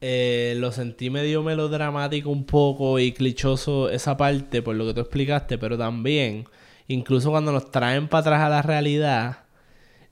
[0.00, 5.00] Eh, lo sentí medio melodramático un poco y clichoso esa parte por lo que tú
[5.00, 6.48] explicaste, pero también,
[6.88, 9.44] incluso cuando nos traen para atrás a la realidad,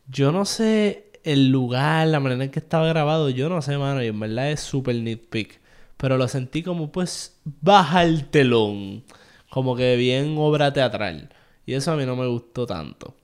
[0.07, 4.03] yo no sé el lugar, la manera en que estaba grabado, yo no sé, mano,
[4.03, 5.61] y en verdad es súper nitpick.
[5.97, 9.05] Pero lo sentí como, pues, baja el telón.
[9.51, 11.31] Como que bien obra teatral.
[11.67, 13.15] Y eso a mí no me gustó tanto.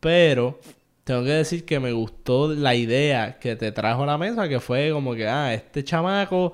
[0.00, 0.60] Pero
[1.04, 4.60] tengo que decir que me gustó la idea que te trajo a la mesa, que
[4.60, 6.52] fue como que, ah, este chamaco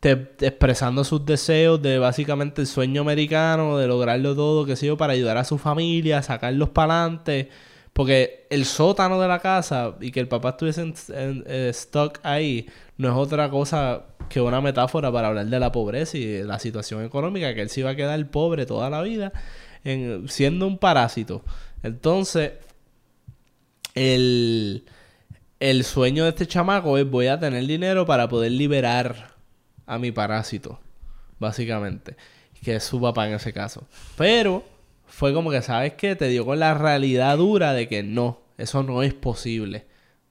[0.00, 5.12] te, expresando sus deseos de básicamente el sueño americano, de lograrlo todo, que sé para
[5.14, 7.48] ayudar a su familia, sacarlos para adelante.
[7.96, 10.94] Porque el sótano de la casa y que el papá estuviese en-
[11.46, 12.66] eh, stuck ahí
[12.98, 17.02] no es otra cosa que una metáfora para hablar de la pobreza y la situación
[17.06, 19.32] económica, que él se iba a quedar pobre toda la vida
[19.82, 21.42] en, siendo un parásito.
[21.82, 22.52] Entonces,
[23.94, 24.84] el,
[25.60, 29.34] el sueño de este chamaco es voy a tener dinero para poder liberar
[29.86, 30.80] a mi parásito,
[31.38, 32.16] básicamente,
[32.62, 33.86] que es su papá en ese caso.
[34.18, 34.64] Pero
[35.06, 36.16] fue como que, ¿sabes qué?
[36.16, 39.86] Te dio con la realidad dura de que no, eso no es posible.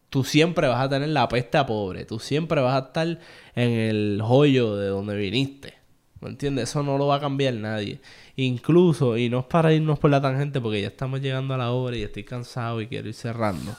[0.09, 3.07] Tú siempre vas a tener la peste a pobre, tú siempre vas a estar
[3.55, 5.73] en el hoyo de donde viniste.
[6.21, 6.69] ¿Me entiendes?
[6.69, 7.99] Eso no lo va a cambiar nadie.
[8.35, 11.71] Incluso, y no es para irnos por la tangente, porque ya estamos llegando a la
[11.71, 13.75] hora y estoy cansado y quiero ir cerrando.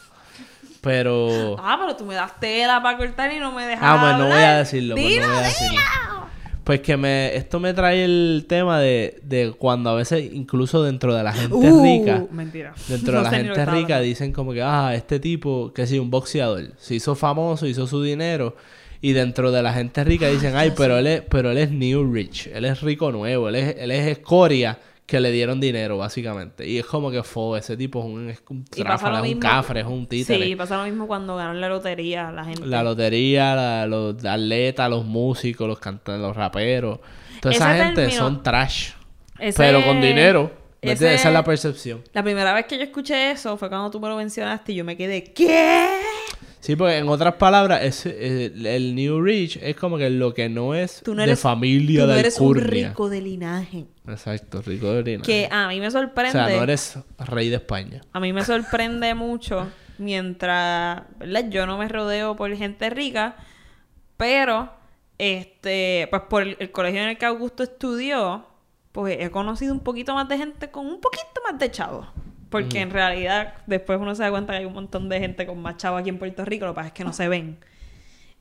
[0.80, 1.56] Pero...
[1.58, 4.26] Ah, pero tú me das tela para cortar y no me dejas Ah, pues no
[4.26, 5.80] voy a decirlo, pues no Dilo, voy a decirlo.
[6.66, 11.14] Pues que me, esto me trae el tema de, de cuando a veces, incluso dentro
[11.14, 12.74] de la gente Uh, rica, mentira.
[12.88, 16.10] dentro No de la gente rica dicen como que, ah, este tipo, que sí, un
[16.10, 18.56] boxeador, se hizo famoso, hizo su dinero,
[19.00, 22.12] y dentro de la gente rica dicen, ay, pero él es, pero él es new
[22.12, 24.76] rich, él es rico nuevo, él es, él es escoria
[25.06, 26.68] que le dieron dinero, básicamente.
[26.68, 29.40] Y es como que fue, ese tipo es un, es un tráfala, es un mismo-
[29.40, 30.44] cafre, es un títere.
[30.44, 32.66] Sí, pasa lo mismo cuando ganan la lotería la gente.
[32.66, 36.98] La lotería, la- los atletas, los músicos, los cantantes, los raperos.
[37.40, 38.90] Toda esa gente término- son trash.
[39.38, 40.50] Ese- Pero con dinero.
[40.82, 42.02] Esa es la percepción.
[42.12, 44.84] La primera vez que yo escuché eso fue cuando tú me lo mencionaste y yo
[44.84, 45.88] me quedé, ¿qué?
[46.60, 50.48] Sí, porque en otras palabras, es, eh, el New Rich es como que lo que
[50.48, 53.84] no es de familia tú no de eres un rico de linaje.
[54.08, 55.22] Exacto, rico de orina.
[55.24, 56.32] Que a mí me O sorprende.
[56.32, 58.00] sea, no eres rey de España.
[58.12, 61.44] A mí me sorprende mucho mientras, ¿verdad?
[61.48, 63.36] Yo no me rodeo por gente rica,
[64.16, 64.70] pero,
[65.18, 68.46] este, pues por el, el colegio en el que Augusto estudió,
[68.92, 72.06] pues he conocido un poquito más de gente con un poquito más de chavos.
[72.48, 75.60] Porque en realidad después uno se da cuenta que hay un montón de gente con
[75.60, 77.58] más chavos aquí en Puerto Rico, lo que pasa es que no se ven.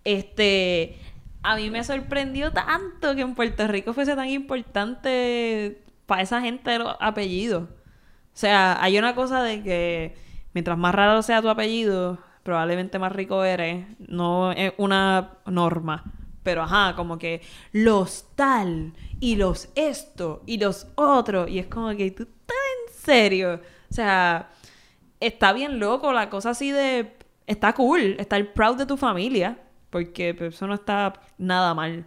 [0.03, 0.97] Este,
[1.45, 6.79] a mí me sorprendió tanto que en Puerto Rico fuese tan importante para esa gente
[6.79, 7.63] los apellidos.
[7.63, 10.15] O sea, hay una cosa de que
[10.53, 13.85] mientras más raro sea tu apellido, probablemente más rico eres.
[13.99, 16.03] No es una norma.
[16.41, 17.41] Pero ajá, como que
[17.71, 21.49] los tal y los esto y los otros.
[21.49, 23.61] Y es como que tú estás en serio.
[23.89, 24.49] O sea,
[25.19, 27.15] está bien loco la cosa así de...
[27.47, 29.59] Está cool estar proud de tu familia.
[29.95, 32.03] Porque pues, eso no está nada mal.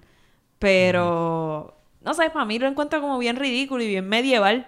[0.59, 4.67] Pero, no sé, para mí lo encuentro como bien ridículo y bien medieval.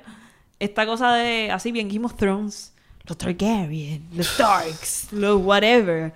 [0.58, 6.14] Esta cosa de, así bien Game of Thrones, los Targaryen, los Starks, los whatever.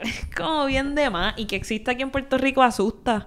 [0.00, 1.34] Es como bien de más.
[1.36, 3.26] Y que exista aquí en Puerto Rico asusta.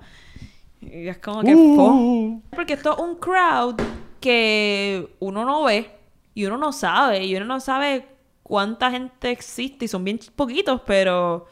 [0.82, 2.42] Y es como que fo.
[2.56, 3.80] Porque esto es un crowd
[4.20, 5.92] que uno no ve
[6.34, 7.24] y uno no sabe.
[7.24, 8.08] Y uno no sabe
[8.42, 9.86] cuánta gente existe.
[9.86, 11.46] Y son bien poquitos, pero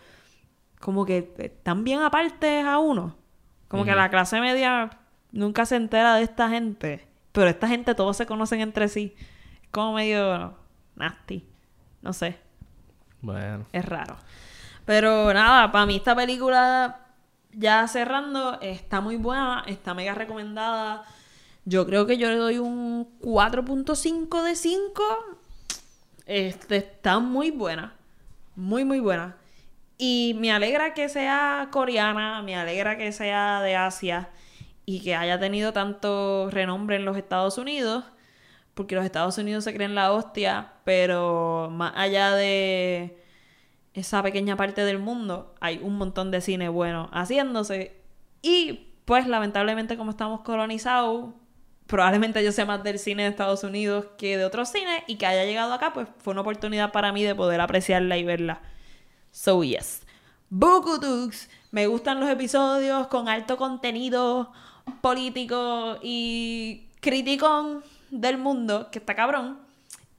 [0.82, 3.16] como que están bien apartes a uno.
[3.68, 4.90] Como que la clase media
[5.32, 7.08] nunca se entera de esta gente.
[7.32, 9.16] Pero esta gente todos se conocen entre sí.
[9.64, 10.58] Es como medio
[10.96, 11.48] nasty.
[12.02, 12.38] No sé.
[13.22, 13.66] Bueno.
[13.72, 14.18] Es raro.
[14.86, 17.06] Pero nada, para mí esta película,
[17.54, 21.06] ya cerrando, está muy buena, está mega recomendada.
[21.64, 25.04] Yo creo que yo le doy un 4.5 de 5.
[26.26, 27.94] Este, está muy buena.
[28.56, 29.38] Muy, muy buena.
[30.04, 34.32] Y me alegra que sea coreana, me alegra que sea de Asia
[34.84, 38.06] y que haya tenido tanto renombre en los Estados Unidos,
[38.74, 43.16] porque los Estados Unidos se creen la hostia, pero más allá de
[43.94, 47.96] esa pequeña parte del mundo, hay un montón de cine bueno haciéndose.
[48.42, 51.36] Y pues lamentablemente como estamos colonizados,
[51.86, 55.28] probablemente yo sé más del cine de Estados Unidos que de otros cines y que
[55.28, 58.62] haya llegado acá, pues fue una oportunidad para mí de poder apreciarla y verla.
[59.32, 60.02] So yes.
[60.50, 61.50] Bukutux.
[61.72, 64.52] Me gustan los episodios con alto contenido
[65.02, 69.60] político y criticón del mundo, que está cabrón.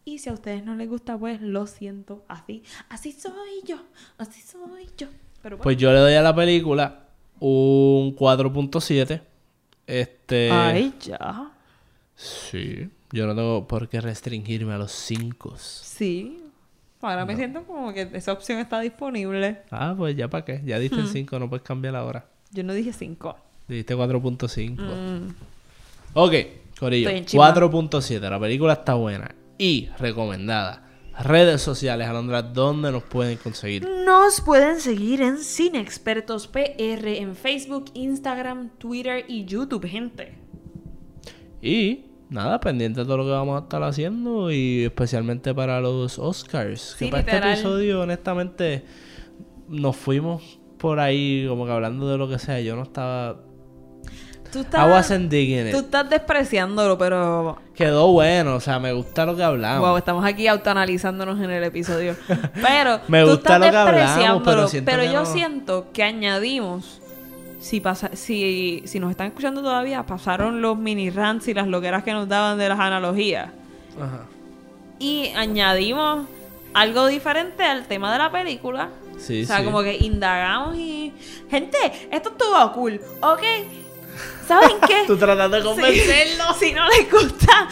[0.04, 2.24] Y si a ustedes no les gusta, pues lo siento.
[2.26, 3.76] Así, así soy yo.
[4.18, 5.08] Así soy yo.
[5.42, 5.62] Pero bueno.
[5.62, 7.04] Pues yo le doy a la película
[7.38, 9.22] un 4.7.
[9.86, 10.50] Este.
[10.50, 11.52] Ay, ya.
[12.16, 12.88] Sí.
[13.12, 15.54] Yo no tengo por qué restringirme a los 5.
[15.58, 16.41] Sí.
[17.02, 19.62] Ahora me siento como que esa opción está disponible.
[19.70, 20.62] Ah, pues ya para qué.
[20.64, 22.26] Ya diste el 5, no puedes cambiar ahora.
[22.52, 23.36] Yo no dije 5.
[23.68, 24.76] Diste 4.5.
[24.76, 25.34] Mm.
[26.14, 26.32] Ok,
[26.78, 27.08] Corillo.
[27.08, 27.54] Estoy en chimba.
[27.54, 28.20] 4.7.
[28.30, 30.88] La película está buena y recomendada.
[31.18, 33.86] Redes sociales, Alondra, ¿dónde nos pueden conseguir?
[34.04, 40.34] Nos pueden seguir en Cine Expertos PR en Facebook, Instagram, Twitter y YouTube, gente.
[41.60, 46.18] Y nada, pendiente de todo lo que vamos a estar haciendo y especialmente para los
[46.18, 46.96] Oscars.
[46.98, 47.50] Sí, que para literal.
[47.50, 48.84] este episodio, honestamente,
[49.68, 52.60] nos fuimos por ahí como que hablando de lo que sea.
[52.60, 53.36] Yo no estaba...
[54.52, 55.84] Tú I estás, wasn't digging tú it.
[55.84, 57.58] estás despreciándolo, pero...
[57.74, 59.88] Quedó bueno, o sea, me gusta lo que hablamos.
[59.88, 62.16] Wow, estamos aquí autoanalizándonos en el episodio.
[62.60, 65.26] Pero Me tú gusta estás lo que hablamos, pero siento que yo no.
[65.26, 67.01] siento que añadimos...
[67.62, 72.02] Si, pasa, si, si nos están escuchando todavía, pasaron los mini rants y las loqueras
[72.02, 73.50] que nos daban de las analogías.
[73.96, 74.26] Ajá.
[74.98, 76.26] Y añadimos
[76.74, 78.88] algo diferente al tema de la película.
[79.16, 79.64] Sí, o sea, sí.
[79.64, 81.12] como que indagamos y...
[81.48, 81.78] Gente,
[82.10, 83.42] esto estuvo cool, ¿ok?
[84.46, 85.02] ¿Saben qué?
[85.06, 86.44] Tú tratando de convencerlo.
[86.58, 87.68] Si no les gusta,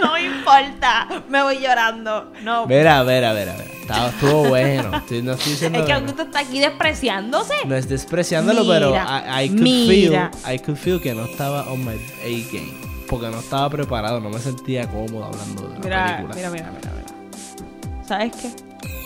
[0.00, 1.06] no importa.
[1.28, 2.32] Me voy llorando.
[2.42, 2.66] No.
[2.66, 3.64] Mira, mira, mira, mira.
[3.80, 4.96] Estaba, estuvo bueno.
[4.96, 5.92] Estoy- no estoy diciendo es que.
[5.92, 7.54] Augusto está aquí despreciándose.
[7.66, 10.30] No es despreciándolo, Mira, pero I, I could mira.
[10.46, 12.72] feel, I could feel que no estaba on my A game.
[13.08, 16.34] Porque no estaba preparado, no me sentía cómodo hablando de la Mira, película.
[16.34, 18.04] mira, mira, mira, mira.
[18.08, 18.50] ¿Sabes qué?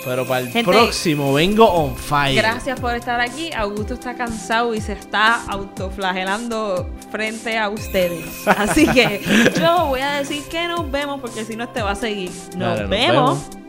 [0.05, 2.37] Pero para el Gente, próximo vengo on fire.
[2.37, 3.51] Gracias por estar aquí.
[3.53, 8.25] Augusto está cansado y se está autoflagelando frente a ustedes.
[8.47, 9.21] Así que
[9.61, 12.31] yo voy a decir que nos vemos porque si no este va a seguir.
[12.57, 13.49] Nos Dale, nos vemos.
[13.51, 13.68] vemos.